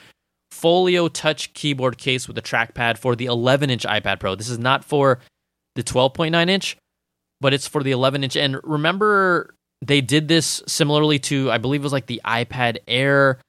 Folio 0.52 1.08
Touch 1.08 1.54
keyboard 1.54 1.98
case 1.98 2.28
with 2.28 2.38
a 2.38 2.42
trackpad 2.42 2.98
for 2.98 3.16
the 3.16 3.26
11 3.26 3.70
inch 3.70 3.84
iPad 3.84 4.20
Pro. 4.20 4.36
This 4.36 4.50
is 4.50 4.60
not 4.60 4.86
for 4.86 5.20
the 5.76 5.84
12.9 5.84 6.50
inch, 6.50 6.78
but 7.40 7.54
it's 7.54 7.68
for 7.68 7.84
the 7.84 7.92
11 7.92 8.24
inch. 8.24 8.36
And 8.36 8.60
remember, 8.64 9.54
they 9.82 10.02
did 10.02 10.28
this 10.28 10.62
similarly 10.68 11.20
to, 11.20 11.52
I 11.52 11.58
believe 11.58 11.82
it 11.82 11.84
was 11.84 11.94
like 11.94 12.06
the 12.06 12.22
iPad 12.26 12.78
Air 12.88 13.40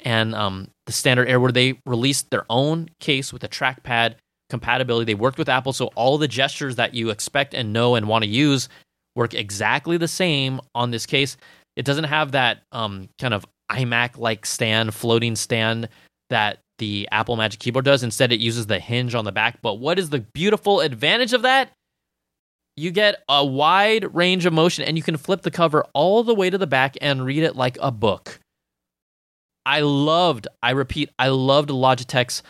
and 0.00 0.34
um, 0.34 0.68
the 0.86 0.92
standard 0.92 1.28
Air, 1.28 1.40
where 1.40 1.52
they 1.52 1.78
released 1.86 2.30
their 2.30 2.44
own 2.48 2.88
case 3.00 3.32
with 3.32 3.44
a 3.44 3.48
trackpad 3.48 4.14
compatibility. 4.52 5.06
They 5.06 5.14
worked 5.14 5.38
with 5.38 5.48
Apple, 5.48 5.72
so 5.72 5.86
all 5.96 6.18
the 6.18 6.28
gestures 6.28 6.76
that 6.76 6.92
you 6.92 7.08
expect 7.08 7.54
and 7.54 7.72
know 7.72 7.94
and 7.94 8.06
want 8.06 8.22
to 8.22 8.30
use 8.30 8.68
work 9.16 9.32
exactly 9.34 9.96
the 9.96 10.06
same 10.06 10.60
on 10.74 10.90
this 10.90 11.06
case. 11.06 11.36
It 11.74 11.86
doesn't 11.86 12.04
have 12.04 12.32
that 12.32 12.58
um, 12.70 13.08
kind 13.18 13.32
of 13.32 13.46
iMac 13.70 14.18
like 14.18 14.44
stand, 14.44 14.94
floating 14.94 15.36
stand 15.36 15.88
that 16.28 16.58
the 16.78 17.08
Apple 17.10 17.36
Magic 17.36 17.60
Keyboard 17.60 17.86
does. 17.86 18.02
Instead, 18.02 18.30
it 18.30 18.40
uses 18.40 18.66
the 18.66 18.78
hinge 18.78 19.14
on 19.14 19.24
the 19.24 19.32
back. 19.32 19.62
But 19.62 19.74
what 19.74 19.98
is 19.98 20.10
the 20.10 20.20
beautiful 20.20 20.80
advantage 20.80 21.32
of 21.32 21.42
that? 21.42 21.70
You 22.76 22.90
get 22.90 23.22
a 23.28 23.44
wide 23.44 24.14
range 24.14 24.44
of 24.44 24.52
motion 24.52 24.84
and 24.84 24.96
you 24.96 25.02
can 25.02 25.16
flip 25.16 25.42
the 25.42 25.50
cover 25.50 25.84
all 25.94 26.22
the 26.24 26.34
way 26.34 26.50
to 26.50 26.58
the 26.58 26.66
back 26.66 26.96
and 27.00 27.24
read 27.24 27.42
it 27.42 27.56
like 27.56 27.78
a 27.80 27.90
book. 27.90 28.38
I 29.64 29.80
loved, 29.80 30.48
I 30.62 30.70
repeat, 30.70 31.10
I 31.18 31.28
loved 31.28 31.70
Logitech's 31.70 32.42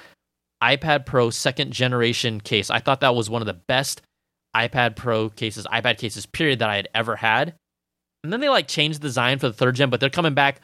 iPad 0.62 1.04
Pro 1.04 1.30
second 1.30 1.72
generation 1.72 2.40
case. 2.40 2.70
I 2.70 2.78
thought 2.78 3.00
that 3.00 3.14
was 3.14 3.28
one 3.28 3.42
of 3.42 3.46
the 3.46 3.54
best 3.54 4.02
iPad 4.54 4.96
Pro 4.96 5.28
cases, 5.28 5.66
iPad 5.66 5.98
cases, 5.98 6.26
period, 6.26 6.60
that 6.60 6.70
I 6.70 6.76
had 6.76 6.88
ever 6.94 7.16
had. 7.16 7.54
And 8.22 8.32
then 8.32 8.40
they 8.40 8.48
like 8.48 8.68
changed 8.68 9.00
the 9.00 9.08
design 9.08 9.38
for 9.38 9.48
the 9.48 9.54
third 9.54 9.74
gen, 9.74 9.90
but 9.90 10.00
they're 10.00 10.10
coming 10.10 10.34
back 10.34 10.60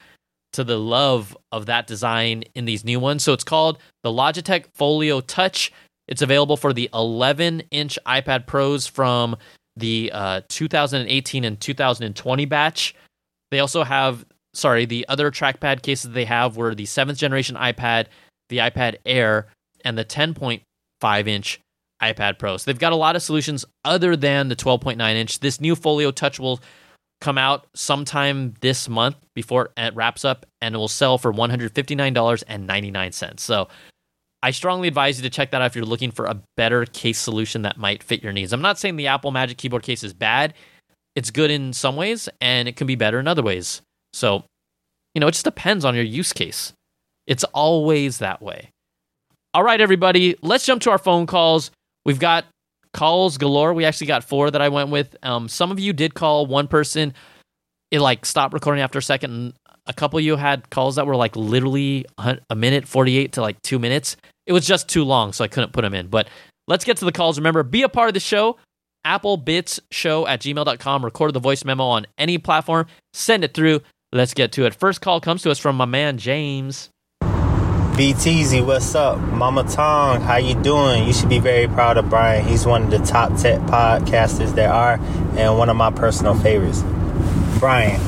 to 0.52 0.64
the 0.64 0.78
love 0.78 1.36
of 1.52 1.66
that 1.66 1.86
design 1.86 2.44
in 2.54 2.64
these 2.64 2.84
new 2.84 3.00
ones. 3.00 3.22
So 3.22 3.32
it's 3.32 3.44
called 3.44 3.78
the 4.02 4.10
Logitech 4.10 4.66
Folio 4.74 5.20
Touch. 5.20 5.72
It's 6.06 6.22
available 6.22 6.56
for 6.56 6.72
the 6.72 6.88
11 6.94 7.62
inch 7.70 7.98
iPad 8.06 8.46
Pros 8.46 8.86
from 8.86 9.36
the 9.76 10.10
uh, 10.12 10.40
2018 10.48 11.44
and 11.44 11.60
2020 11.60 12.44
batch. 12.46 12.94
They 13.50 13.60
also 13.60 13.84
have, 13.84 14.24
sorry, 14.54 14.84
the 14.84 15.06
other 15.08 15.30
trackpad 15.30 15.82
cases 15.82 16.12
they 16.12 16.24
have 16.24 16.56
were 16.56 16.74
the 16.74 16.86
seventh 16.86 17.18
generation 17.18 17.56
iPad, 17.56 18.06
the 18.48 18.58
iPad 18.58 18.96
Air, 19.04 19.48
and 19.84 19.98
the 19.98 20.04
10.5 20.04 21.28
inch 21.28 21.60
iPad 22.02 22.38
Pro. 22.38 22.56
So 22.56 22.70
they've 22.70 22.78
got 22.78 22.92
a 22.92 22.96
lot 22.96 23.16
of 23.16 23.22
solutions 23.22 23.64
other 23.84 24.16
than 24.16 24.48
the 24.48 24.56
12.9 24.56 25.14
inch. 25.14 25.40
This 25.40 25.60
new 25.60 25.74
Folio 25.74 26.10
Touch 26.10 26.38
will 26.38 26.60
come 27.20 27.36
out 27.36 27.66
sometime 27.74 28.54
this 28.60 28.88
month 28.88 29.16
before 29.34 29.70
it 29.76 29.94
wraps 29.94 30.24
up 30.24 30.46
and 30.60 30.74
it 30.74 30.78
will 30.78 30.88
sell 30.88 31.18
for 31.18 31.32
$159.99. 31.32 33.40
So 33.40 33.68
I 34.42 34.52
strongly 34.52 34.86
advise 34.86 35.18
you 35.18 35.24
to 35.24 35.30
check 35.30 35.50
that 35.50 35.60
out 35.60 35.66
if 35.66 35.74
you're 35.74 35.84
looking 35.84 36.12
for 36.12 36.26
a 36.26 36.40
better 36.56 36.86
case 36.86 37.18
solution 37.18 37.62
that 37.62 37.76
might 37.76 38.04
fit 38.04 38.22
your 38.22 38.32
needs. 38.32 38.52
I'm 38.52 38.62
not 38.62 38.78
saying 38.78 38.96
the 38.96 39.08
Apple 39.08 39.32
Magic 39.32 39.58
Keyboard 39.58 39.82
case 39.82 40.04
is 40.04 40.12
bad. 40.12 40.54
It's 41.16 41.32
good 41.32 41.50
in 41.50 41.72
some 41.72 41.96
ways 41.96 42.28
and 42.40 42.68
it 42.68 42.76
can 42.76 42.86
be 42.86 42.94
better 42.94 43.18
in 43.18 43.26
other 43.26 43.42
ways. 43.42 43.82
So, 44.12 44.44
you 45.14 45.20
know, 45.20 45.26
it 45.26 45.32
just 45.32 45.44
depends 45.44 45.84
on 45.84 45.96
your 45.96 46.04
use 46.04 46.32
case. 46.32 46.72
It's 47.26 47.42
always 47.44 48.18
that 48.18 48.40
way. 48.40 48.70
All 49.58 49.64
right, 49.64 49.80
everybody, 49.80 50.36
let's 50.40 50.64
jump 50.64 50.82
to 50.82 50.92
our 50.92 50.98
phone 50.98 51.26
calls. 51.26 51.72
We've 52.04 52.20
got 52.20 52.44
calls 52.94 53.38
galore. 53.38 53.74
We 53.74 53.84
actually 53.84 54.06
got 54.06 54.22
four 54.22 54.52
that 54.52 54.62
I 54.62 54.68
went 54.68 54.90
with. 54.90 55.16
Um, 55.24 55.48
some 55.48 55.72
of 55.72 55.80
you 55.80 55.92
did 55.92 56.14
call 56.14 56.46
one 56.46 56.68
person. 56.68 57.12
It 57.90 57.98
like 57.98 58.24
stopped 58.24 58.54
recording 58.54 58.84
after 58.84 59.00
a 59.00 59.02
second. 59.02 59.32
And 59.32 59.52
a 59.88 59.92
couple 59.92 60.16
of 60.16 60.24
you 60.24 60.36
had 60.36 60.70
calls 60.70 60.94
that 60.94 61.08
were 61.08 61.16
like 61.16 61.34
literally 61.34 62.06
a 62.18 62.54
minute 62.54 62.86
48 62.86 63.32
to 63.32 63.40
like 63.40 63.60
two 63.62 63.80
minutes. 63.80 64.16
It 64.46 64.52
was 64.52 64.64
just 64.64 64.88
too 64.88 65.02
long, 65.02 65.32
so 65.32 65.42
I 65.42 65.48
couldn't 65.48 65.72
put 65.72 65.82
them 65.82 65.92
in. 65.92 66.06
But 66.06 66.28
let's 66.68 66.84
get 66.84 66.98
to 66.98 67.04
the 67.04 67.10
calls. 67.10 67.36
Remember, 67.36 67.64
be 67.64 67.82
a 67.82 67.88
part 67.88 68.06
of 68.06 68.14
the 68.14 68.20
show. 68.20 68.58
Applebitzshow 69.04 70.28
at 70.28 70.40
gmail.com. 70.40 71.04
Record 71.04 71.32
the 71.32 71.40
voice 71.40 71.64
memo 71.64 71.82
on 71.82 72.06
any 72.16 72.38
platform. 72.38 72.86
Send 73.12 73.42
it 73.42 73.54
through. 73.54 73.80
Let's 74.12 74.34
get 74.34 74.52
to 74.52 74.66
it. 74.66 74.76
First 74.76 75.00
call 75.00 75.20
comes 75.20 75.42
to 75.42 75.50
us 75.50 75.58
from 75.58 75.74
my 75.74 75.84
man, 75.84 76.16
James. 76.16 76.90
BTZ, 77.98 78.64
what's 78.64 78.94
up? 78.94 79.18
Mama 79.18 79.64
Tong, 79.64 80.20
how 80.20 80.36
you 80.36 80.54
doing? 80.54 81.04
You 81.08 81.12
should 81.12 81.28
be 81.28 81.40
very 81.40 81.66
proud 81.66 81.96
of 81.96 82.08
Brian. 82.08 82.46
He's 82.46 82.64
one 82.64 82.84
of 82.84 82.90
the 82.92 82.98
top 82.98 83.36
tech 83.36 83.58
podcasters 83.62 84.54
there 84.54 84.72
are 84.72 85.00
and 85.36 85.58
one 85.58 85.68
of 85.68 85.74
my 85.74 85.90
personal 85.90 86.36
favorites. 86.36 86.84
Brian, 87.58 87.98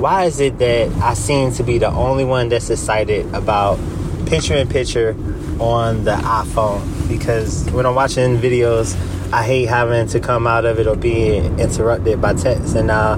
why 0.00 0.26
is 0.26 0.38
it 0.38 0.58
that 0.58 0.92
I 1.02 1.14
seem 1.14 1.50
to 1.54 1.64
be 1.64 1.78
the 1.78 1.88
only 1.90 2.24
one 2.24 2.48
that's 2.48 2.70
excited 2.70 3.26
about 3.34 3.80
picture 4.26 4.54
in 4.54 4.68
picture 4.68 5.16
on 5.58 6.04
the 6.04 6.12
iPhone? 6.12 7.08
Because 7.08 7.68
when 7.72 7.86
I'm 7.86 7.96
watching 7.96 8.38
videos, 8.38 8.94
I 9.32 9.42
hate 9.42 9.68
having 9.68 10.06
to 10.10 10.20
come 10.20 10.46
out 10.46 10.64
of 10.64 10.78
it 10.78 10.86
or 10.86 10.94
being 10.94 11.58
interrupted 11.58 12.22
by 12.22 12.34
text. 12.34 12.76
And 12.76 12.86
now 12.86 13.16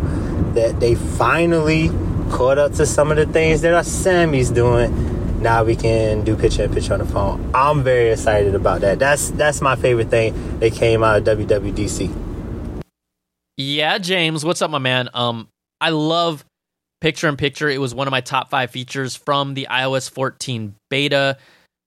that 0.55 0.81
they 0.81 0.95
finally 0.95 1.91
caught 2.31 2.57
up 2.57 2.73
to 2.77 2.87
some 2.87 3.11
of 3.11 3.19
the 3.19 3.27
things 3.27 3.61
that 3.61 3.75
our 3.75 3.85
Sammy's 3.85 4.51
doing, 4.51 5.13
now 5.43 5.65
we 5.65 5.77
can 5.77 6.25
do 6.25 6.37
picture 6.37 6.65
in 6.65 6.73
picture 6.73 6.93
on 6.93 7.01
the 7.01 7.07
phone. 7.07 7.51
I'm 7.55 7.83
very 7.83 8.13
excited 8.13 8.55
about 8.55 8.81
that. 8.83 8.99
That's 8.99 9.31
that's 9.31 9.61
my 9.61 9.77
favorite 9.77 10.09
thing 10.09 10.61
that 10.61 10.73
came 10.73 11.03
out 11.03 11.27
of 11.27 11.39
WWDC. 11.39 12.15
Yeah, 13.57 13.99
James, 13.99 14.45
what's 14.45 14.63
up, 14.63 14.71
my 14.71 14.79
man? 14.79 15.09
Um, 15.13 15.49
I 15.81 15.91
love 15.91 16.45
picture 17.01 17.29
in 17.29 17.37
picture. 17.37 17.69
It 17.69 17.79
was 17.79 17.95
one 17.95 18.07
of 18.07 18.13
my 18.13 18.21
top 18.21 18.49
five 18.49 18.71
features 18.71 19.17
from 19.17 19.55
the 19.55 19.67
iOS 19.71 20.09
14 20.11 20.75
beta 20.89 21.37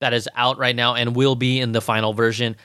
that 0.01 0.13
is 0.13 0.29
out 0.35 0.57
right 0.57 0.75
now 0.75 0.93
and 0.95 1.15
will 1.15 1.35
be 1.35 1.59
in 1.59 1.71
the 1.71 1.81
final 1.81 2.13
version. 2.13 2.55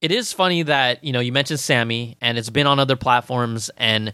It 0.00 0.10
is 0.10 0.32
funny 0.32 0.62
that 0.64 1.04
you 1.04 1.12
know 1.12 1.20
you 1.20 1.32
mentioned 1.32 1.60
Sammy 1.60 2.16
and 2.20 2.36
it's 2.36 2.50
been 2.50 2.66
on 2.66 2.78
other 2.78 2.96
platforms 2.96 3.70
and 3.76 4.12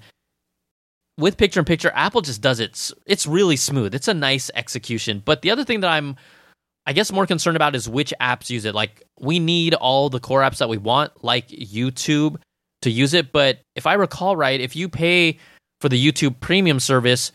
with 1.21 1.37
picture 1.37 1.61
in 1.61 1.67
picture, 1.67 1.93
Apple 1.95 2.21
just 2.21 2.41
does 2.41 2.61
it. 2.61 2.91
It's 3.07 3.27
really 3.27 3.57
smooth. 3.57 3.95
It's 3.95 4.09
a 4.09 4.15
nice 4.15 4.51
execution. 4.55 5.23
But 5.25 5.43
the 5.43 5.51
other 5.51 5.65
thing 5.65 5.81
that 5.81 5.91
I'm, 5.91 6.17
I 6.87 6.93
guess, 6.93 7.13
more 7.13 7.27
concerned 7.27 7.57
about 7.57 7.77
is 7.77 7.89
which 7.89 8.13
apps 8.21 8.51
use 8.51 8.65
it. 8.65 8.75
Like, 8.75 9.03
we 9.21 9.39
need 9.39 9.75
all 9.75 10.09
the 10.09 10.21
core 10.21 10.41
apps 10.41 10.59
that 10.59 10.69
we 10.69 10.79
want, 10.79 11.23
like 11.23 11.49
YouTube, 11.49 12.39
to 12.83 12.91
use 12.91 13.15
it. 13.15 13.33
But 13.33 13.61
if 13.77 13.87
I 13.87 13.95
recall 13.95 14.37
right, 14.37 14.61
if 14.61 14.75
you 14.75 14.89
pay 14.89 15.39
for 15.81 15.89
the 15.89 16.05
YouTube 16.05 16.41
premium 16.41 16.81
service, 16.81 17.33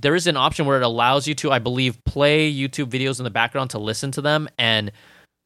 there 0.00 0.14
is 0.14 0.26
an 0.26 0.36
option 0.36 0.66
where 0.66 0.76
it 0.76 0.84
allows 0.84 1.26
you 1.26 1.34
to, 1.36 1.50
I 1.50 1.58
believe, 1.58 2.02
play 2.04 2.52
YouTube 2.52 2.90
videos 2.90 3.18
in 3.18 3.24
the 3.24 3.30
background 3.30 3.70
to 3.70 3.78
listen 3.78 4.10
to 4.12 4.20
them. 4.20 4.48
And 4.58 4.92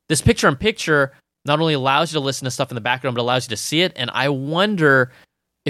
this 0.09 0.21
picture 0.21 0.49
in 0.49 0.57
picture 0.57 1.13
not 1.45 1.61
only 1.61 1.75
allows 1.75 2.13
you 2.13 2.19
to 2.19 2.25
listen 2.25 2.45
to 2.45 2.51
stuff 2.51 2.71
in 2.71 2.75
the 2.75 2.81
background, 2.81 3.15
but 3.15 3.23
allows 3.23 3.47
you 3.47 3.51
to 3.51 3.57
see 3.57 3.83
it. 3.83 3.93
And 3.97 4.11
I 4.13 4.29
wonder 4.29 5.13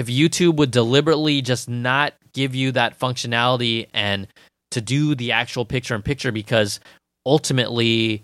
if 0.01 0.07
YouTube 0.07 0.55
would 0.55 0.71
deliberately 0.71 1.41
just 1.41 1.69
not 1.69 2.13
give 2.33 2.55
you 2.55 2.71
that 2.71 2.99
functionality 2.99 3.87
and 3.93 4.27
to 4.71 4.81
do 4.81 5.13
the 5.13 5.31
actual 5.31 5.63
picture 5.63 5.93
in 5.93 6.01
picture 6.01 6.31
because 6.31 6.79
ultimately 7.25 8.23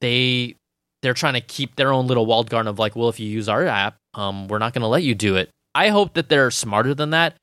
they 0.00 0.54
they're 1.02 1.14
trying 1.14 1.34
to 1.34 1.40
keep 1.40 1.74
their 1.74 1.92
own 1.92 2.06
little 2.06 2.26
walled 2.26 2.48
garden 2.48 2.68
of 2.68 2.78
like, 2.78 2.94
well, 2.94 3.08
if 3.08 3.18
you 3.18 3.26
use 3.26 3.48
our 3.48 3.66
app, 3.66 3.96
um, 4.14 4.46
we're 4.48 4.58
not 4.58 4.72
going 4.72 4.82
to 4.82 4.88
let 4.88 5.02
you 5.02 5.14
do 5.14 5.36
it. 5.36 5.50
I 5.74 5.88
hope 5.88 6.14
that 6.14 6.28
they're 6.28 6.50
smarter 6.50 6.94
than 6.94 7.10
that, 7.10 7.34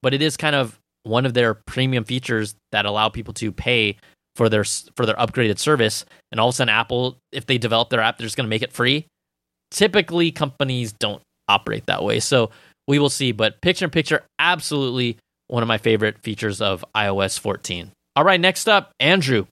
but 0.00 0.14
it 0.14 0.22
is 0.22 0.36
kind 0.36 0.56
of 0.56 0.78
one 1.02 1.26
of 1.26 1.34
their 1.34 1.54
premium 1.54 2.04
features 2.04 2.54
that 2.72 2.86
allow 2.86 3.08
people 3.08 3.34
to 3.34 3.52
pay 3.52 3.96
for 4.36 4.48
their 4.48 4.64
for 4.96 5.04
their 5.04 5.16
upgraded 5.16 5.58
service. 5.58 6.06
And 6.30 6.40
all 6.40 6.48
of 6.48 6.54
a 6.54 6.56
sudden, 6.56 6.72
Apple, 6.72 7.18
if 7.30 7.44
they 7.44 7.58
develop 7.58 7.90
their 7.90 8.00
app, 8.00 8.16
they're 8.16 8.26
just 8.26 8.36
going 8.36 8.46
to 8.46 8.50
make 8.50 8.62
it 8.62 8.72
free. 8.72 9.06
Typically, 9.70 10.30
companies 10.30 10.92
don't 10.92 11.22
operate 11.48 11.86
that 11.86 12.02
way. 12.04 12.20
So 12.20 12.50
we 12.90 12.98
will 12.98 13.08
see. 13.08 13.30
But 13.30 13.60
picture 13.60 13.84
in 13.84 13.90
picture, 13.90 14.24
absolutely 14.38 15.16
one 15.46 15.62
of 15.62 15.68
my 15.68 15.78
favorite 15.78 16.18
features 16.18 16.60
of 16.60 16.84
iOS 16.94 17.38
14. 17.38 17.92
All 18.16 18.24
right, 18.24 18.40
next 18.40 18.68
up, 18.68 18.90
Andrew. 18.98 19.46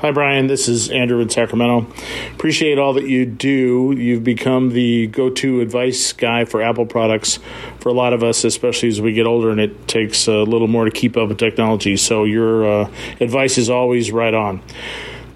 Hi, 0.00 0.12
Brian. 0.12 0.46
This 0.46 0.68
is 0.68 0.90
Andrew 0.90 1.20
in 1.20 1.28
Sacramento. 1.28 1.86
Appreciate 2.34 2.78
all 2.78 2.94
that 2.94 3.08
you 3.08 3.26
do. 3.26 3.94
You've 3.96 4.24
become 4.24 4.70
the 4.70 5.08
go 5.08 5.30
to 5.30 5.60
advice 5.60 6.12
guy 6.12 6.44
for 6.44 6.62
Apple 6.62 6.86
products 6.86 7.38
for 7.80 7.90
a 7.90 7.92
lot 7.94 8.12
of 8.12 8.22
us, 8.22 8.44
especially 8.44 8.88
as 8.88 9.00
we 9.00 9.12
get 9.12 9.26
older 9.26 9.50
and 9.50 9.60
it 9.60 9.88
takes 9.88 10.28
a 10.28 10.42
little 10.42 10.68
more 10.68 10.84
to 10.86 10.90
keep 10.90 11.16
up 11.16 11.28
with 11.28 11.38
technology. 11.38 11.96
So, 11.96 12.24
your 12.24 12.66
uh, 12.66 12.90
advice 13.20 13.58
is 13.58 13.70
always 13.70 14.10
right 14.10 14.34
on 14.34 14.62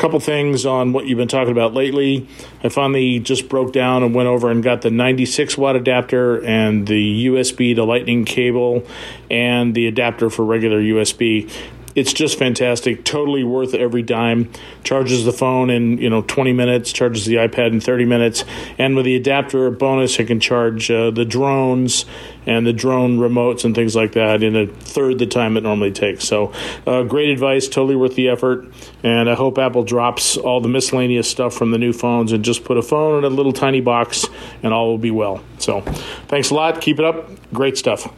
couple 0.00 0.18
things 0.18 0.64
on 0.64 0.94
what 0.94 1.06
you've 1.06 1.18
been 1.18 1.28
talking 1.28 1.52
about 1.52 1.74
lately. 1.74 2.26
I 2.64 2.70
finally 2.70 3.18
just 3.18 3.50
broke 3.50 3.74
down 3.74 4.02
and 4.02 4.14
went 4.14 4.28
over 4.28 4.50
and 4.50 4.62
got 4.62 4.80
the 4.80 4.90
96 4.90 5.58
watt 5.58 5.76
adapter 5.76 6.42
and 6.42 6.86
the 6.86 7.26
USB 7.26 7.74
to 7.74 7.84
lightning 7.84 8.24
cable 8.24 8.82
and 9.30 9.74
the 9.74 9.86
adapter 9.86 10.30
for 10.30 10.42
regular 10.42 10.80
USB 10.80 11.52
it's 11.94 12.12
just 12.12 12.38
fantastic. 12.38 13.04
Totally 13.04 13.44
worth 13.44 13.74
every 13.74 14.02
dime. 14.02 14.50
Charges 14.84 15.24
the 15.24 15.32
phone 15.32 15.70
in 15.70 15.98
you 15.98 16.10
know 16.10 16.22
20 16.22 16.52
minutes. 16.52 16.92
Charges 16.92 17.26
the 17.26 17.36
iPad 17.36 17.72
in 17.72 17.80
30 17.80 18.04
minutes. 18.04 18.44
And 18.78 18.96
with 18.96 19.04
the 19.04 19.16
adapter 19.16 19.70
bonus, 19.70 20.18
it 20.18 20.26
can 20.26 20.40
charge 20.40 20.90
uh, 20.90 21.10
the 21.10 21.24
drones 21.24 22.04
and 22.46 22.66
the 22.66 22.72
drone 22.72 23.18
remotes 23.18 23.64
and 23.64 23.74
things 23.74 23.94
like 23.94 24.12
that 24.12 24.42
in 24.42 24.56
a 24.56 24.66
third 24.66 25.18
the 25.18 25.26
time 25.26 25.56
it 25.56 25.62
normally 25.62 25.92
takes. 25.92 26.24
So, 26.24 26.52
uh, 26.86 27.02
great 27.02 27.28
advice. 27.30 27.68
Totally 27.68 27.96
worth 27.96 28.14
the 28.14 28.28
effort. 28.28 28.66
And 29.02 29.28
I 29.28 29.34
hope 29.34 29.58
Apple 29.58 29.84
drops 29.84 30.36
all 30.36 30.60
the 30.60 30.68
miscellaneous 30.68 31.28
stuff 31.28 31.54
from 31.54 31.70
the 31.70 31.78
new 31.78 31.92
phones 31.92 32.32
and 32.32 32.44
just 32.44 32.64
put 32.64 32.76
a 32.76 32.82
phone 32.82 33.24
in 33.24 33.30
a 33.30 33.34
little 33.34 33.52
tiny 33.52 33.80
box, 33.80 34.26
and 34.62 34.72
all 34.72 34.88
will 34.88 34.98
be 34.98 35.10
well. 35.10 35.42
So, 35.58 35.80
thanks 36.28 36.50
a 36.50 36.54
lot. 36.54 36.80
Keep 36.80 36.98
it 36.98 37.04
up. 37.04 37.30
Great 37.52 37.76
stuff. 37.76 38.12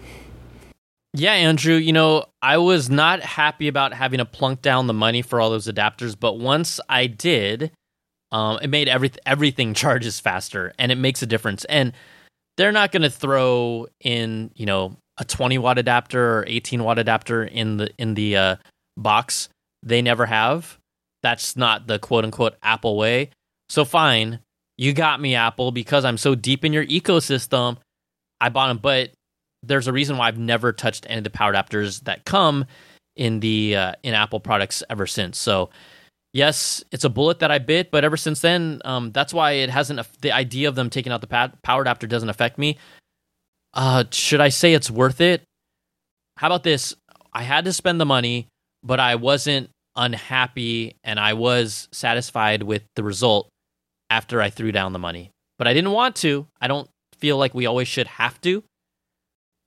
Yeah, 1.15 1.33
Andrew, 1.33 1.75
you 1.75 1.93
know, 1.93 2.25
I 2.41 2.57
was 2.57 2.89
not 2.89 3.21
happy 3.21 3.69
about 3.69 3.93
having 3.93 4.19
to 4.19 4.25
plunk 4.25 4.63
down 4.63 4.87
the 4.87 4.95
money 4.95 5.21
for 5.21 5.41
all 5.41 5.51
those 5.51 5.67
adapters, 5.67 6.19
but 6.19 6.39
once 6.39 6.81
I 6.89 7.07
did, 7.07 7.71
um, 8.31 8.59
it 8.63 8.69
made 8.69 8.89
every, 8.89 9.11
everything 9.27 9.75
charges 9.75 10.21
faster 10.21 10.73
and 10.79 10.91
it 10.91 10.97
makes 10.97 11.23
a 11.23 11.27
difference. 11.27 11.65
And 11.67 11.93
they're 12.57 12.73
not 12.73 12.93
going 12.93 13.03
to 13.03 13.11
throw 13.11 13.89
in, 14.01 14.51
you 14.55 14.65
know, 14.67 14.97
a 15.19 15.25
20 15.25 15.59
watt 15.59 15.79
adapter 15.79 16.39
or 16.39 16.45
18 16.47 16.83
watt 16.83 16.99
adapter 16.99 17.45
in 17.45 17.77
the 17.77 17.91
in 17.99 18.15
the 18.15 18.37
uh, 18.37 18.57
box. 18.97 19.49
They 19.83 20.01
never 20.03 20.27
have. 20.27 20.79
That's 21.23 21.57
not 21.57 21.87
the 21.87 21.99
quote 21.99 22.25
unquote 22.25 22.57
Apple 22.63 22.97
way. 22.97 23.31
So 23.69 23.85
fine, 23.85 24.41
you 24.79 24.93
got 24.93 25.21
me, 25.21 25.35
Apple, 25.35 25.71
because 25.71 26.05
I'm 26.05 26.19
so 26.19 26.35
deep 26.35 26.65
in 26.65 26.73
your 26.73 26.87
ecosystem. 26.87 27.77
I 28.41 28.49
bought 28.49 28.69
them, 28.69 28.79
but 28.79 29.11
there's 29.63 29.89
a 29.89 29.93
reason 29.93 30.17
why 30.17 30.29
I've 30.29 30.39
never 30.39 30.73
touched 30.73 31.07
any 31.09 31.19
of 31.19 31.25
the 31.25 31.31
power 31.31 31.53
adapters 31.53 32.03
that 32.05 32.25
come 32.25 32.67
in 33.17 33.41
the 33.41 33.77
uh, 33.77 33.93
in 34.03 34.15
Apple 34.15 34.41
products 34.41 34.83
ever 34.91 35.07
since. 35.07 35.39
So 35.39 35.71
yes, 36.33 36.83
it's 36.91 37.05
a 37.05 37.11
bullet 37.11 37.41
that 37.41 37.51
I 37.51 37.59
bit, 37.59 37.91
but 37.91 38.05
ever 38.05 38.17
since 38.17 38.41
then, 38.41 38.81
um, 38.85 39.13
that's 39.13 39.35
why 39.35 39.53
it 39.53 39.71
hasn't. 39.71 40.01
The 40.21 40.33
idea 40.33 40.69
of 40.69 40.75
them 40.75 40.91
taking 40.91 41.13
out 41.13 41.21
the 41.21 41.53
power 41.63 41.83
adapter 41.83 42.07
doesn't 42.07 42.29
affect 42.29 42.59
me. 42.59 42.79
Uh, 43.75 44.05
should 44.11 44.41
I 44.41 44.49
say 44.51 44.75
it's 44.75 44.91
worth 44.91 45.21
it? 45.21 45.43
How 46.37 46.49
about 46.49 46.63
this? 46.63 46.95
I 47.33 47.43
had 47.43 47.65
to 47.65 47.73
spend 47.73 48.01
the 48.01 48.07
money, 48.07 48.49
but 48.83 49.01
I 49.01 49.15
wasn't 49.15 49.71
unhappy, 49.97 50.97
and 51.05 51.21
I 51.21 51.35
was 51.35 51.89
satisfied 51.93 52.63
with 52.63 52.83
the 52.97 53.05
result 53.05 53.49
after 54.11 54.41
I 54.43 54.51
threw 54.51 54.73
down 54.73 54.93
the 54.93 54.99
money. 54.99 55.31
But 55.59 55.69
I 55.69 55.75
didn't 55.75 55.93
want 55.93 56.17
to. 56.17 56.47
I 56.61 56.69
don't 56.69 56.89
feel 57.19 57.39
like 57.39 57.55
we 57.55 57.67
always 57.67 57.89
should 57.89 58.07
have 58.09 58.41
to. 58.43 58.65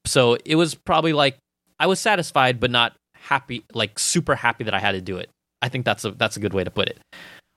So 0.05 0.37
it 0.45 0.55
was 0.55 0.75
probably 0.75 1.13
like 1.13 1.37
I 1.79 1.87
was 1.87 1.99
satisfied, 1.99 2.59
but 2.59 2.71
not 2.71 2.95
happy, 3.15 3.63
like 3.73 3.99
super 3.99 4.35
happy 4.35 4.63
that 4.65 4.73
I 4.73 4.79
had 4.79 4.93
to 4.93 5.01
do 5.01 5.17
it. 5.17 5.29
I 5.61 5.69
think 5.69 5.85
that's 5.85 6.05
a 6.05 6.11
that's 6.11 6.37
a 6.37 6.39
good 6.39 6.53
way 6.53 6.63
to 6.63 6.71
put 6.71 6.87
it. 6.87 6.99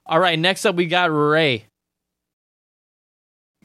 All 0.06 0.18
right, 0.18 0.38
next 0.38 0.64
up 0.64 0.74
we 0.74 0.86
got 0.86 1.10
Ray. 1.10 1.64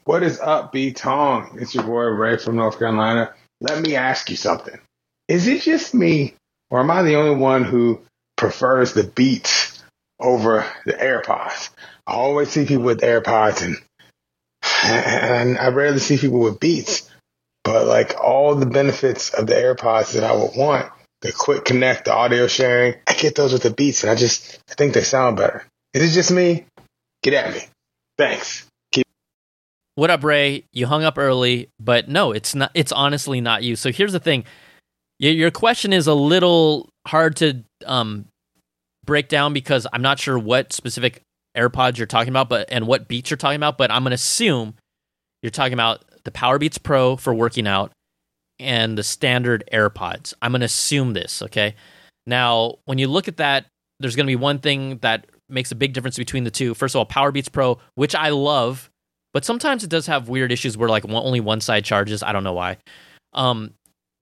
What 0.04 0.22
is 0.22 0.38
up, 0.38 0.72
B 0.72 0.92
Tong? 0.92 1.58
It's 1.60 1.74
your 1.74 1.84
boy 1.84 2.02
Ray 2.04 2.36
from 2.36 2.56
North 2.56 2.78
Carolina. 2.78 3.32
Let 3.60 3.80
me 3.80 3.96
ask 3.96 4.28
you 4.28 4.36
something. 4.36 4.78
Is 5.28 5.46
it 5.46 5.62
just 5.62 5.94
me, 5.94 6.34
or 6.68 6.80
am 6.80 6.90
I 6.90 7.02
the 7.02 7.16
only 7.16 7.36
one 7.36 7.64
who 7.64 8.02
prefers 8.36 8.92
the 8.92 9.04
beats 9.04 9.82
over 10.20 10.64
the 10.84 10.92
AirPods. 10.92 11.70
I 12.06 12.14
always 12.14 12.50
see 12.50 12.66
people 12.66 12.84
with 12.84 13.00
AirPods 13.00 13.62
and, 13.62 13.76
and 14.84 15.58
I 15.58 15.68
rarely 15.68 15.98
see 15.98 16.18
people 16.18 16.40
with 16.40 16.60
Beats. 16.60 17.03
But 17.64 17.86
like 17.86 18.20
all 18.20 18.54
the 18.54 18.66
benefits 18.66 19.30
of 19.30 19.46
the 19.46 19.54
AirPods 19.54 20.12
that 20.12 20.22
I 20.22 20.34
would 20.36 20.54
want, 20.54 20.92
the 21.22 21.32
quick 21.32 21.64
connect, 21.64 22.04
the 22.04 22.14
audio 22.14 22.46
sharing, 22.46 22.94
I 23.06 23.14
get 23.14 23.34
those 23.34 23.52
with 23.52 23.62
the 23.62 23.70
Beats 23.70 24.02
and 24.02 24.10
I 24.10 24.14
just 24.14 24.60
I 24.70 24.74
think 24.74 24.92
they 24.92 25.02
sound 25.02 25.38
better. 25.38 25.64
Is 25.94 26.12
it 26.12 26.14
just 26.14 26.30
me? 26.30 26.66
Get 27.22 27.32
at 27.32 27.52
me. 27.52 27.62
Thanks. 28.18 28.66
Keep- 28.92 29.08
what 29.94 30.10
up, 30.10 30.22
Ray? 30.22 30.64
You 30.72 30.86
hung 30.86 31.04
up 31.04 31.16
early, 31.16 31.70
but 31.80 32.08
no, 32.08 32.32
it's 32.32 32.54
not. 32.54 32.70
It's 32.74 32.92
honestly 32.92 33.40
not 33.40 33.62
you. 33.62 33.76
So 33.76 33.90
here's 33.90 34.12
the 34.12 34.20
thing: 34.20 34.44
your 35.18 35.50
question 35.50 35.94
is 35.94 36.06
a 36.06 36.14
little 36.14 36.90
hard 37.06 37.36
to 37.36 37.64
um, 37.86 38.26
break 39.06 39.28
down 39.28 39.54
because 39.54 39.86
I'm 39.92 40.02
not 40.02 40.18
sure 40.18 40.38
what 40.38 40.72
specific 40.72 41.22
AirPods 41.56 41.96
you're 41.96 42.06
talking 42.06 42.30
about, 42.30 42.48
but 42.50 42.68
and 42.70 42.86
what 42.86 43.08
beats 43.08 43.30
you're 43.30 43.38
talking 43.38 43.56
about. 43.56 43.78
But 43.78 43.90
I'm 43.90 44.04
to 44.04 44.12
assume 44.12 44.74
you're 45.42 45.50
talking 45.50 45.72
about 45.72 46.04
the 46.24 46.30
Powerbeats 46.30 46.82
Pro 46.82 47.16
for 47.16 47.34
working 47.34 47.66
out 47.66 47.92
and 48.58 48.96
the 48.96 49.02
standard 49.02 49.64
AirPods. 49.72 50.34
I'm 50.40 50.52
going 50.52 50.60
to 50.60 50.66
assume 50.66 51.12
this, 51.12 51.42
okay? 51.42 51.74
Now, 52.26 52.76
when 52.84 52.98
you 52.98 53.08
look 53.08 53.28
at 53.28 53.38
that, 53.38 53.66
there's 54.00 54.16
going 54.16 54.26
to 54.26 54.30
be 54.30 54.36
one 54.36 54.58
thing 54.58 54.98
that 54.98 55.26
makes 55.48 55.70
a 55.72 55.74
big 55.74 55.92
difference 55.92 56.16
between 56.16 56.44
the 56.44 56.50
two. 56.50 56.74
First 56.74 56.94
of 56.94 56.98
all, 57.00 57.06
Powerbeats 57.06 57.50
Pro, 57.50 57.78
which 57.94 58.14
I 58.14 58.30
love, 58.30 58.90
but 59.32 59.44
sometimes 59.44 59.84
it 59.84 59.90
does 59.90 60.06
have 60.06 60.28
weird 60.28 60.52
issues 60.52 60.76
where 60.76 60.88
like 60.88 61.04
only 61.08 61.40
one 61.40 61.60
side 61.60 61.84
charges. 61.84 62.22
I 62.22 62.32
don't 62.32 62.44
know 62.44 62.52
why. 62.52 62.78
Um, 63.32 63.74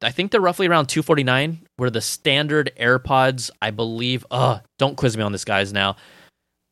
I 0.03 0.11
think 0.11 0.31
they're 0.31 0.41
roughly 0.41 0.67
around 0.67 0.87
249, 0.87 1.61
where 1.77 1.91
the 1.91 2.01
standard 2.01 2.73
AirPods, 2.79 3.51
I 3.61 3.71
believe, 3.71 4.27
uh, 4.31 4.61
don't 4.79 4.97
quiz 4.97 5.17
me 5.17 5.23
on 5.23 5.33
this, 5.33 5.45
guys. 5.45 5.73
Now, 5.73 5.97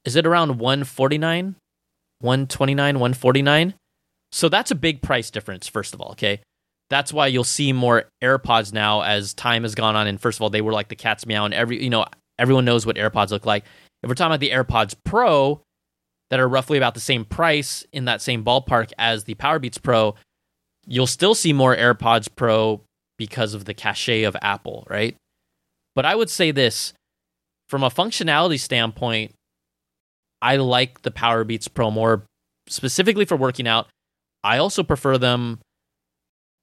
is 0.05 0.16
it 0.16 0.26
around 0.26 0.59
149, 0.59 1.55
129, 2.20 2.95
149? 2.95 3.74
So 4.33 4.49
that's 4.49 4.70
a 4.70 4.76
big 4.76 5.03
price 5.03 5.31
difference, 5.31 5.66
first 5.66 5.95
of 5.95 6.01
all, 6.01 6.12
okay? 6.12 6.41
That's 6.89 7.12
why 7.12 7.28
you'll 7.28 7.45
see 7.45 7.72
more 7.72 8.05
AirPods 8.22 8.72
now 8.72 9.03
as 9.03 9.35
time 9.35 9.62
has 9.62 9.74
gone 9.74 9.97
on. 9.97 10.07
And 10.07 10.20
first 10.20 10.39
of 10.39 10.43
all, 10.43 10.51
they 10.51 10.61
were 10.61 10.72
like 10.72 10.89
the 10.89 10.97
cat's 10.97 11.26
meow, 11.26 11.45
and 11.45 11.55
every 11.55 11.83
you 11.83 11.91
know 11.91 12.05
everyone 12.39 12.64
knows 12.64 12.87
what 12.87 12.97
AirPods 12.97 13.31
look 13.31 13.47
like. 13.47 13.64
If 14.03 14.09
we're 14.09 14.14
talking 14.14 14.33
about 14.33 14.41
the 14.41 14.51
AirPods 14.51 14.97
Pro, 15.05 15.62
that 16.31 16.41
are 16.41 16.49
roughly 16.49 16.78
about 16.78 16.95
the 16.95 17.01
same 17.01 17.24
price 17.24 17.85
in 17.93 18.07
that 18.07 18.22
same 18.22 18.45
ballpark 18.45 18.93
as 18.99 19.24
the 19.24 19.35
Powerbeats 19.35 19.83
Pro, 19.83 20.14
you'll 20.87 21.07
still 21.07 21.35
see 21.35 21.53
more 21.53 21.76
AirPods 21.76 22.28
Pro 22.35 22.81
because 23.18 23.53
of 23.53 23.64
the 23.64 23.74
cachet 23.74 24.22
of 24.22 24.37
Apple, 24.41 24.87
right? 24.89 25.16
But 25.95 26.07
I 26.07 26.14
would 26.14 26.31
say 26.31 26.53
this 26.53 26.95
from 27.68 27.83
a 27.83 27.91
functionality 27.91 28.59
standpoint, 28.59 29.35
I 30.41 30.57
like 30.57 31.03
the 31.03 31.11
Powerbeats 31.11 31.72
Pro 31.72 31.91
more 31.91 32.24
specifically 32.68 33.24
for 33.24 33.37
working 33.37 33.66
out 33.66 33.89
I 34.43 34.59
also 34.59 34.82
prefer 34.82 35.18
them 35.18 35.59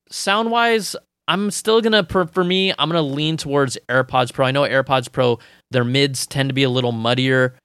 sound 0.09 0.51
wise. 0.51 0.95
I'm 1.27 1.51
still 1.51 1.81
gonna 1.81 2.05
for 2.05 2.43
me. 2.43 2.71
I'm 2.71 2.89
gonna 2.89 3.01
lean 3.01 3.37
towards 3.37 3.77
AirPods 3.89 4.33
Pro. 4.33 4.45
I 4.45 4.51
know 4.51 4.63
AirPods 4.63 5.11
Pro 5.11 5.39
their 5.71 5.83
mids 5.83 6.25
tend 6.25 6.49
to 6.49 6.53
be 6.53 6.63
a 6.63 6.69
little 6.69 6.93
muddier, 6.93 7.55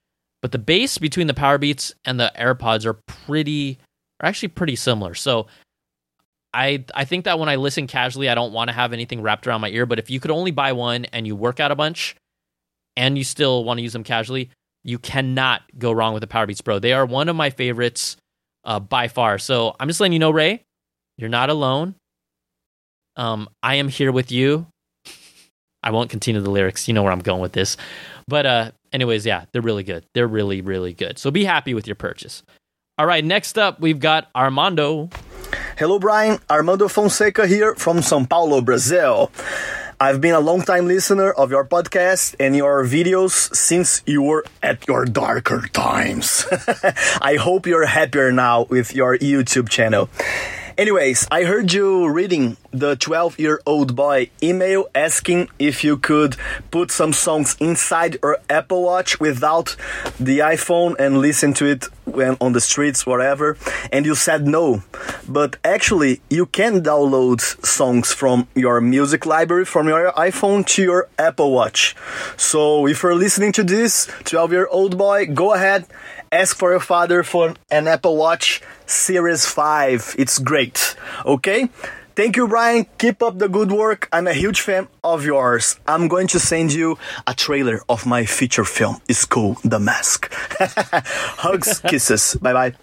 but 0.41 0.51
the 0.51 0.57
bass 0.59 0.97
between 0.97 1.27
the 1.27 1.33
Powerbeats 1.33 1.93
and 2.03 2.19
the 2.19 2.31
AirPods 2.37 2.85
are 2.85 2.99
pretty 3.07 3.79
are 4.21 4.27
actually 4.27 4.49
pretty 4.49 4.75
similar. 4.75 5.13
So 5.13 5.47
I 6.53 6.83
I 6.93 7.05
think 7.05 7.25
that 7.25 7.39
when 7.39 7.49
I 7.49 7.55
listen 7.55 7.87
casually, 7.87 8.29
I 8.29 8.35
don't 8.35 8.53
want 8.53 8.69
to 8.69 8.73
have 8.73 8.93
anything 8.93 9.21
wrapped 9.21 9.47
around 9.47 9.61
my 9.61 9.69
ear. 9.69 9.85
But 9.85 9.99
if 9.99 10.09
you 10.09 10.19
could 10.19 10.31
only 10.31 10.51
buy 10.51 10.73
one 10.73 11.05
and 11.05 11.25
you 11.25 11.35
work 11.35 11.59
out 11.59 11.71
a 11.71 11.75
bunch, 11.75 12.15
and 12.95 13.17
you 13.17 13.23
still 13.23 13.63
want 13.63 13.77
to 13.77 13.81
use 13.81 13.93
them 13.93 14.03
casually, 14.03 14.49
you 14.83 14.99
cannot 14.99 15.61
go 15.77 15.91
wrong 15.91 16.13
with 16.13 16.21
the 16.21 16.27
Powerbeats 16.27 16.63
Pro. 16.63 16.79
They 16.79 16.93
are 16.93 17.05
one 17.05 17.29
of 17.29 17.35
my 17.35 17.49
favorites 17.49 18.17
uh, 18.63 18.79
by 18.79 19.07
far. 19.07 19.37
So 19.37 19.75
I'm 19.79 19.87
just 19.87 19.99
letting 19.99 20.13
you 20.13 20.19
know, 20.19 20.31
Ray, 20.31 20.63
you're 21.17 21.29
not 21.29 21.49
alone. 21.49 21.95
Um, 23.15 23.49
I 23.61 23.75
am 23.75 23.87
here 23.87 24.11
with 24.11 24.31
you. 24.31 24.67
I 25.83 25.91
won't 25.91 26.09
continue 26.09 26.41
the 26.41 26.49
lyrics. 26.49 26.87
You 26.87 26.93
know 26.93 27.03
where 27.03 27.11
I'm 27.11 27.19
going 27.19 27.41
with 27.41 27.51
this. 27.51 27.77
But 28.27 28.45
uh, 28.45 28.71
anyways, 28.91 29.25
yeah, 29.25 29.45
they're 29.51 29.61
really 29.61 29.83
good. 29.83 30.05
They're 30.13 30.27
really, 30.27 30.61
really 30.61 30.93
good. 30.93 31.19
So 31.19 31.29
be 31.29 31.43
happy 31.43 31.73
with 31.73 31.87
your 31.87 31.95
purchase. 31.95 32.41
All 32.97 33.05
right, 33.05 33.23
next 33.23 33.57
up, 33.57 33.79
we've 33.79 33.99
got 33.99 34.29
Armando. 34.35 35.09
Hello, 35.77 35.99
Brian. 35.99 36.39
Armando 36.49 36.87
Fonseca 36.87 37.47
here 37.47 37.75
from 37.75 38.01
Sao 38.01 38.25
Paulo, 38.25 38.61
Brazil. 38.61 39.31
I've 39.99 40.21
been 40.21 40.33
a 40.33 40.39
long 40.39 40.61
time 40.61 40.87
listener 40.87 41.31
of 41.31 41.51
your 41.51 41.65
podcast 41.65 42.35
and 42.39 42.55
your 42.55 42.83
videos 42.83 43.53
since 43.55 44.01
you 44.05 44.21
were 44.21 44.45
at 44.61 44.87
your 44.87 45.05
darker 45.05 45.67
times. 45.71 46.45
I 47.21 47.37
hope 47.39 47.67
you're 47.67 47.85
happier 47.85 48.31
now 48.31 48.63
with 48.63 48.95
your 48.95 49.17
YouTube 49.17 49.69
channel. 49.69 50.09
Anyways, 50.77 51.27
I 51.31 51.43
heard 51.43 51.71
you 51.71 52.09
reading 52.09 52.57
the 52.73 52.95
12 52.95 53.39
year 53.39 53.61
old 53.65 53.95
boy 53.95 54.29
email 54.41 54.89
asking 54.95 55.49
if 55.59 55.83
you 55.83 55.97
could 55.97 56.35
put 56.71 56.91
some 56.91 57.13
songs 57.13 57.55
inside 57.59 58.17
your 58.21 58.39
Apple 58.49 58.83
Watch 58.83 59.19
without 59.19 59.75
the 60.19 60.39
iPhone 60.39 60.95
and 60.99 61.19
listen 61.19 61.53
to 61.53 61.65
it 61.65 61.85
when 62.05 62.35
on 62.41 62.53
the 62.53 62.61
streets, 62.61 63.05
whatever. 63.05 63.57
And 63.91 64.05
you 64.05 64.15
said 64.15 64.47
no. 64.47 64.83
But 65.27 65.57
actually, 65.63 66.21
you 66.29 66.47
can 66.47 66.81
download 66.81 67.41
songs 67.65 68.11
from 68.11 68.47
your 68.55 68.81
music 68.81 69.25
library 69.25 69.65
from 69.65 69.87
your 69.87 70.11
iPhone 70.13 70.65
to 70.67 70.81
your 70.81 71.09
Apple 71.17 71.51
Watch. 71.51 71.95
So 72.35 72.87
if 72.87 73.03
you're 73.03 73.15
listening 73.15 73.51
to 73.53 73.63
this, 73.63 74.09
12 74.25 74.51
year 74.51 74.67
old 74.69 74.97
boy, 74.97 75.27
go 75.27 75.53
ahead 75.53 75.85
ask 76.33 76.57
for 76.57 76.71
your 76.71 76.79
father 76.79 77.21
for 77.21 77.53
an 77.69 77.87
Apple 77.87 78.17
Watch 78.17 78.59
Series 78.87 79.45
5. 79.45 80.15
It's 80.17 80.39
great. 80.39 80.95
Okay? 81.25 81.69
Thank 82.15 82.35
you, 82.35 82.47
Brian. 82.47 82.85
Keep 82.99 83.23
up 83.23 83.39
the 83.39 83.49
good 83.49 83.71
work. 83.71 84.07
I'm 84.11 84.27
a 84.27 84.33
huge 84.33 84.61
fan 84.61 84.87
of 85.03 85.25
yours. 85.25 85.79
I'm 85.87 86.07
going 86.07 86.27
to 86.27 86.39
send 86.39 86.71
you 86.71 86.97
a 87.25 87.33
trailer 87.33 87.81
of 87.89 88.05
my 88.05 88.25
feature 88.25 88.65
film. 88.65 88.97
It's 89.09 89.25
cool, 89.25 89.57
The 89.63 89.79
Mask. 89.79 90.31
Hugs, 90.59 91.79
kisses. 91.87 92.35
Bye 92.39 92.53
bye. 92.53 92.73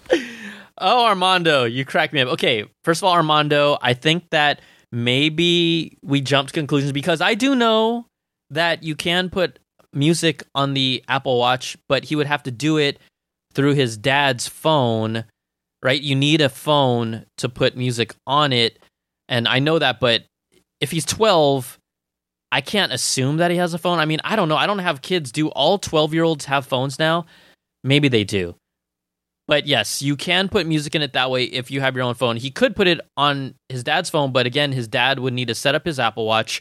Oh, 0.78 1.04
Armando, 1.06 1.64
you 1.64 1.84
cracked 1.84 2.12
me 2.12 2.20
up. 2.20 2.28
Okay, 2.30 2.64
first 2.82 3.00
of 3.02 3.04
all, 3.04 3.12
Armando, 3.12 3.78
I 3.80 3.94
think 3.94 4.30
that 4.30 4.60
maybe 4.90 5.96
we 6.02 6.20
jumped 6.20 6.52
conclusions 6.52 6.90
because 6.92 7.20
I 7.20 7.34
do 7.34 7.54
know 7.54 8.06
that 8.50 8.82
you 8.82 8.96
can 8.96 9.30
put 9.30 9.60
music 9.92 10.42
on 10.54 10.74
the 10.74 11.04
Apple 11.06 11.38
Watch, 11.38 11.76
but 11.88 12.04
he 12.04 12.16
would 12.16 12.26
have 12.26 12.42
to 12.44 12.50
do 12.50 12.78
it 12.78 12.98
through 13.54 13.74
his 13.74 13.96
dad's 13.96 14.48
phone, 14.48 15.24
right? 15.82 16.00
You 16.00 16.16
need 16.16 16.40
a 16.40 16.48
phone 16.48 17.26
to 17.38 17.48
put 17.48 17.76
music 17.76 18.14
on 18.26 18.52
it. 18.52 18.78
And 19.30 19.48
I 19.48 19.60
know 19.60 19.78
that, 19.78 20.00
but 20.00 20.24
if 20.80 20.90
he's 20.90 21.06
12, 21.06 21.78
I 22.52 22.60
can't 22.60 22.92
assume 22.92 23.38
that 23.38 23.50
he 23.50 23.56
has 23.56 23.72
a 23.72 23.78
phone. 23.78 23.98
I 23.98 24.04
mean, 24.04 24.18
I 24.24 24.36
don't 24.36 24.48
know. 24.48 24.56
I 24.56 24.66
don't 24.66 24.80
have 24.80 25.00
kids. 25.00 25.32
Do 25.32 25.48
all 25.48 25.78
12 25.78 26.12
year 26.12 26.24
olds 26.24 26.44
have 26.46 26.66
phones 26.66 26.98
now? 26.98 27.26
Maybe 27.84 28.08
they 28.08 28.24
do. 28.24 28.56
But 29.46 29.66
yes, 29.66 30.02
you 30.02 30.16
can 30.16 30.48
put 30.48 30.66
music 30.66 30.94
in 30.94 31.02
it 31.02 31.12
that 31.14 31.30
way 31.30 31.44
if 31.44 31.70
you 31.70 31.80
have 31.80 31.96
your 31.96 32.04
own 32.04 32.14
phone. 32.14 32.36
He 32.36 32.50
could 32.50 32.76
put 32.76 32.86
it 32.86 33.00
on 33.16 33.54
his 33.68 33.82
dad's 33.82 34.10
phone, 34.10 34.32
but 34.32 34.46
again, 34.46 34.72
his 34.72 34.86
dad 34.86 35.18
would 35.18 35.32
need 35.32 35.48
to 35.48 35.54
set 35.54 35.74
up 35.74 35.84
his 35.84 35.98
Apple 35.98 36.26
Watch 36.26 36.60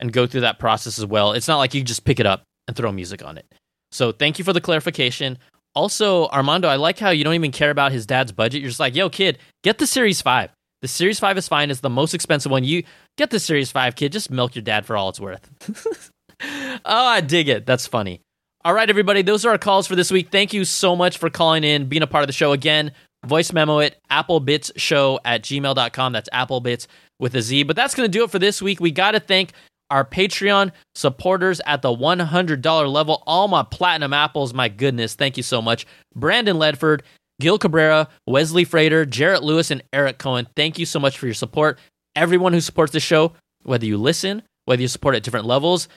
and 0.00 0.12
go 0.12 0.26
through 0.26 0.42
that 0.42 0.58
process 0.58 0.98
as 0.98 1.06
well. 1.06 1.32
It's 1.32 1.48
not 1.48 1.58
like 1.58 1.72
you 1.72 1.82
just 1.82 2.04
pick 2.04 2.20
it 2.20 2.26
up 2.26 2.42
and 2.66 2.76
throw 2.76 2.92
music 2.92 3.24
on 3.24 3.38
it. 3.38 3.46
So 3.92 4.12
thank 4.12 4.38
you 4.38 4.44
for 4.44 4.52
the 4.52 4.60
clarification. 4.60 5.38
Also, 5.74 6.26
Armando, 6.28 6.68
I 6.68 6.76
like 6.76 6.98
how 6.98 7.10
you 7.10 7.24
don't 7.24 7.34
even 7.34 7.52
care 7.52 7.70
about 7.70 7.92
his 7.92 8.06
dad's 8.06 8.32
budget. 8.32 8.60
You're 8.60 8.70
just 8.70 8.80
like, 8.80 8.94
yo, 8.94 9.08
kid, 9.08 9.38
get 9.62 9.78
the 9.78 9.86
Series 9.86 10.20
5. 10.20 10.50
The 10.86 10.92
Series 10.92 11.18
5 11.18 11.36
is 11.36 11.48
fine. 11.48 11.72
It's 11.72 11.80
the 11.80 11.90
most 11.90 12.14
expensive 12.14 12.52
one. 12.52 12.62
You 12.62 12.84
get 13.16 13.30
the 13.30 13.40
Series 13.40 13.72
5, 13.72 13.96
kid. 13.96 14.12
Just 14.12 14.30
milk 14.30 14.54
your 14.54 14.62
dad 14.62 14.86
for 14.86 14.96
all 14.96 15.08
it's 15.08 15.18
worth. 15.18 15.50
oh, 16.40 16.78
I 16.84 17.20
dig 17.20 17.48
it. 17.48 17.66
That's 17.66 17.88
funny. 17.88 18.20
All 18.64 18.72
right, 18.72 18.88
everybody. 18.88 19.22
Those 19.22 19.44
are 19.44 19.50
our 19.50 19.58
calls 19.58 19.88
for 19.88 19.96
this 19.96 20.12
week. 20.12 20.30
Thank 20.30 20.52
you 20.52 20.64
so 20.64 20.94
much 20.94 21.18
for 21.18 21.28
calling 21.28 21.64
in, 21.64 21.86
being 21.86 22.04
a 22.04 22.06
part 22.06 22.22
of 22.22 22.28
the 22.28 22.32
show. 22.32 22.52
Again, 22.52 22.92
voice 23.24 23.52
memo 23.52 23.80
it, 23.80 23.98
applebitzshow 24.12 25.18
at 25.24 25.42
gmail.com. 25.42 26.12
That's 26.12 26.28
applebitz 26.28 26.86
with 27.18 27.34
a 27.34 27.42
Z. 27.42 27.64
But 27.64 27.74
that's 27.74 27.96
going 27.96 28.08
to 28.08 28.18
do 28.18 28.22
it 28.22 28.30
for 28.30 28.38
this 28.38 28.62
week. 28.62 28.78
We 28.78 28.92
got 28.92 29.10
to 29.10 29.18
thank 29.18 29.54
our 29.90 30.04
Patreon 30.04 30.70
supporters 30.94 31.60
at 31.66 31.82
the 31.82 31.88
$100 31.88 32.92
level. 32.92 33.24
All 33.26 33.48
my 33.48 33.64
platinum 33.64 34.12
apples, 34.12 34.54
my 34.54 34.68
goodness, 34.68 35.16
thank 35.16 35.36
you 35.36 35.42
so 35.42 35.60
much. 35.60 35.84
Brandon 36.14 36.58
Ledford, 36.58 37.00
Gil 37.40 37.58
Cabrera, 37.58 38.08
Wesley 38.26 38.64
Frater, 38.64 39.04
Jarrett 39.04 39.42
Lewis, 39.42 39.70
and 39.70 39.82
Eric 39.92 40.18
Cohen, 40.18 40.46
thank 40.56 40.78
you 40.78 40.86
so 40.86 40.98
much 40.98 41.18
for 41.18 41.26
your 41.26 41.34
support. 41.34 41.78
Everyone 42.14 42.52
who 42.52 42.60
supports 42.60 42.92
the 42.92 43.00
show, 43.00 43.32
whether 43.62 43.84
you 43.84 43.98
listen, 43.98 44.42
whether 44.64 44.80
you 44.80 44.88
support 44.88 45.14
at 45.14 45.22
different 45.22 45.46
levels, 45.46 45.88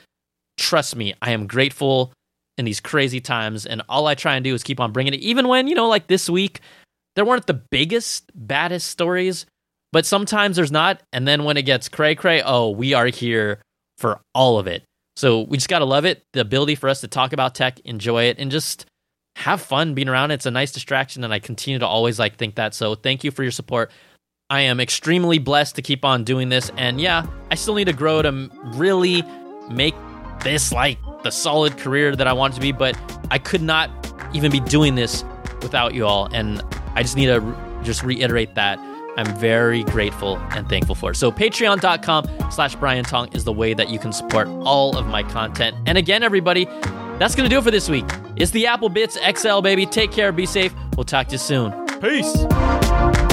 trust 0.57 0.95
me, 0.95 1.13
I 1.21 1.31
am 1.31 1.47
grateful 1.47 2.11
in 2.57 2.65
these 2.65 2.81
crazy 2.81 3.21
times. 3.21 3.65
And 3.65 3.81
all 3.87 4.07
I 4.07 4.15
try 4.15 4.35
and 4.35 4.43
do 4.43 4.53
is 4.53 4.63
keep 4.63 4.81
on 4.81 4.91
bringing 4.91 5.13
it, 5.13 5.21
even 5.21 5.47
when, 5.47 5.67
you 5.67 5.75
know, 5.75 5.87
like 5.87 6.07
this 6.07 6.29
week, 6.29 6.59
there 7.15 7.25
weren't 7.25 7.47
the 7.47 7.53
biggest, 7.53 8.29
baddest 8.35 8.87
stories, 8.87 9.45
but 9.91 10.05
sometimes 10.05 10.57
there's 10.57 10.71
not. 10.71 11.01
And 11.13 11.27
then 11.27 11.45
when 11.45 11.57
it 11.57 11.63
gets 11.63 11.87
cray 11.87 12.15
cray, 12.15 12.41
oh, 12.41 12.69
we 12.69 12.93
are 12.93 13.07
here 13.07 13.59
for 13.97 14.19
all 14.35 14.59
of 14.59 14.67
it. 14.67 14.83
So 15.15 15.41
we 15.41 15.57
just 15.57 15.69
got 15.69 15.79
to 15.79 15.85
love 15.85 16.05
it. 16.05 16.23
The 16.33 16.41
ability 16.41 16.75
for 16.75 16.89
us 16.89 17.01
to 17.01 17.07
talk 17.07 17.33
about 17.33 17.55
tech, 17.55 17.79
enjoy 17.81 18.25
it, 18.25 18.39
and 18.39 18.51
just 18.51 18.85
have 19.35 19.61
fun 19.61 19.93
being 19.93 20.09
around. 20.09 20.31
It's 20.31 20.45
a 20.45 20.51
nice 20.51 20.71
distraction, 20.71 21.23
and 21.23 21.33
I 21.33 21.39
continue 21.39 21.79
to 21.79 21.87
always 21.87 22.19
like 22.19 22.37
think 22.37 22.55
that. 22.55 22.73
So 22.73 22.95
thank 22.95 23.23
you 23.23 23.31
for 23.31 23.43
your 23.43 23.51
support. 23.51 23.91
I 24.49 24.61
am 24.61 24.79
extremely 24.79 25.37
blessed 25.37 25.75
to 25.75 25.81
keep 25.81 26.03
on 26.03 26.23
doing 26.23 26.49
this, 26.49 26.71
and 26.77 26.99
yeah, 26.99 27.25
I 27.51 27.55
still 27.55 27.75
need 27.75 27.85
to 27.85 27.93
grow 27.93 28.21
to 28.21 28.49
really 28.73 29.23
make 29.69 29.95
this 30.43 30.71
like 30.71 30.97
the 31.23 31.29
solid 31.29 31.77
career 31.77 32.15
that 32.15 32.27
I 32.27 32.33
want 32.33 32.53
it 32.53 32.55
to 32.55 32.61
be. 32.61 32.71
But 32.71 32.97
I 33.29 33.37
could 33.37 33.61
not 33.61 33.91
even 34.33 34.51
be 34.51 34.59
doing 34.59 34.95
this 34.95 35.23
without 35.61 35.93
you 35.93 36.05
all, 36.05 36.27
and 36.33 36.61
I 36.95 37.03
just 37.03 37.15
need 37.15 37.27
to 37.27 37.41
just 37.83 38.03
reiterate 38.03 38.55
that. 38.55 38.79
I'm 39.17 39.35
very 39.37 39.83
grateful 39.83 40.37
and 40.51 40.67
thankful 40.69 40.95
for 40.95 41.11
it. 41.11 41.15
So 41.15 41.31
patreon.com 41.31 42.51
slash 42.51 42.75
Brian 42.75 43.03
Tong 43.03 43.27
is 43.33 43.43
the 43.43 43.51
way 43.51 43.73
that 43.73 43.89
you 43.89 43.99
can 43.99 44.13
support 44.13 44.47
all 44.47 44.97
of 44.97 45.07
my 45.07 45.23
content. 45.23 45.75
And 45.85 45.97
again, 45.97 46.23
everybody, 46.23 46.67
that's 47.19 47.35
going 47.35 47.47
to 47.47 47.53
do 47.53 47.59
it 47.59 47.63
for 47.63 47.71
this 47.71 47.89
week. 47.89 48.05
It's 48.35 48.51
the 48.51 48.67
Apple 48.67 48.89
Bitz 48.89 49.17
XL, 49.37 49.61
baby. 49.61 49.85
Take 49.85 50.11
care. 50.11 50.31
Be 50.31 50.45
safe. 50.45 50.73
We'll 50.95 51.03
talk 51.03 51.27
to 51.27 51.33
you 51.33 51.37
soon. 51.37 51.71
Peace. 51.99 53.28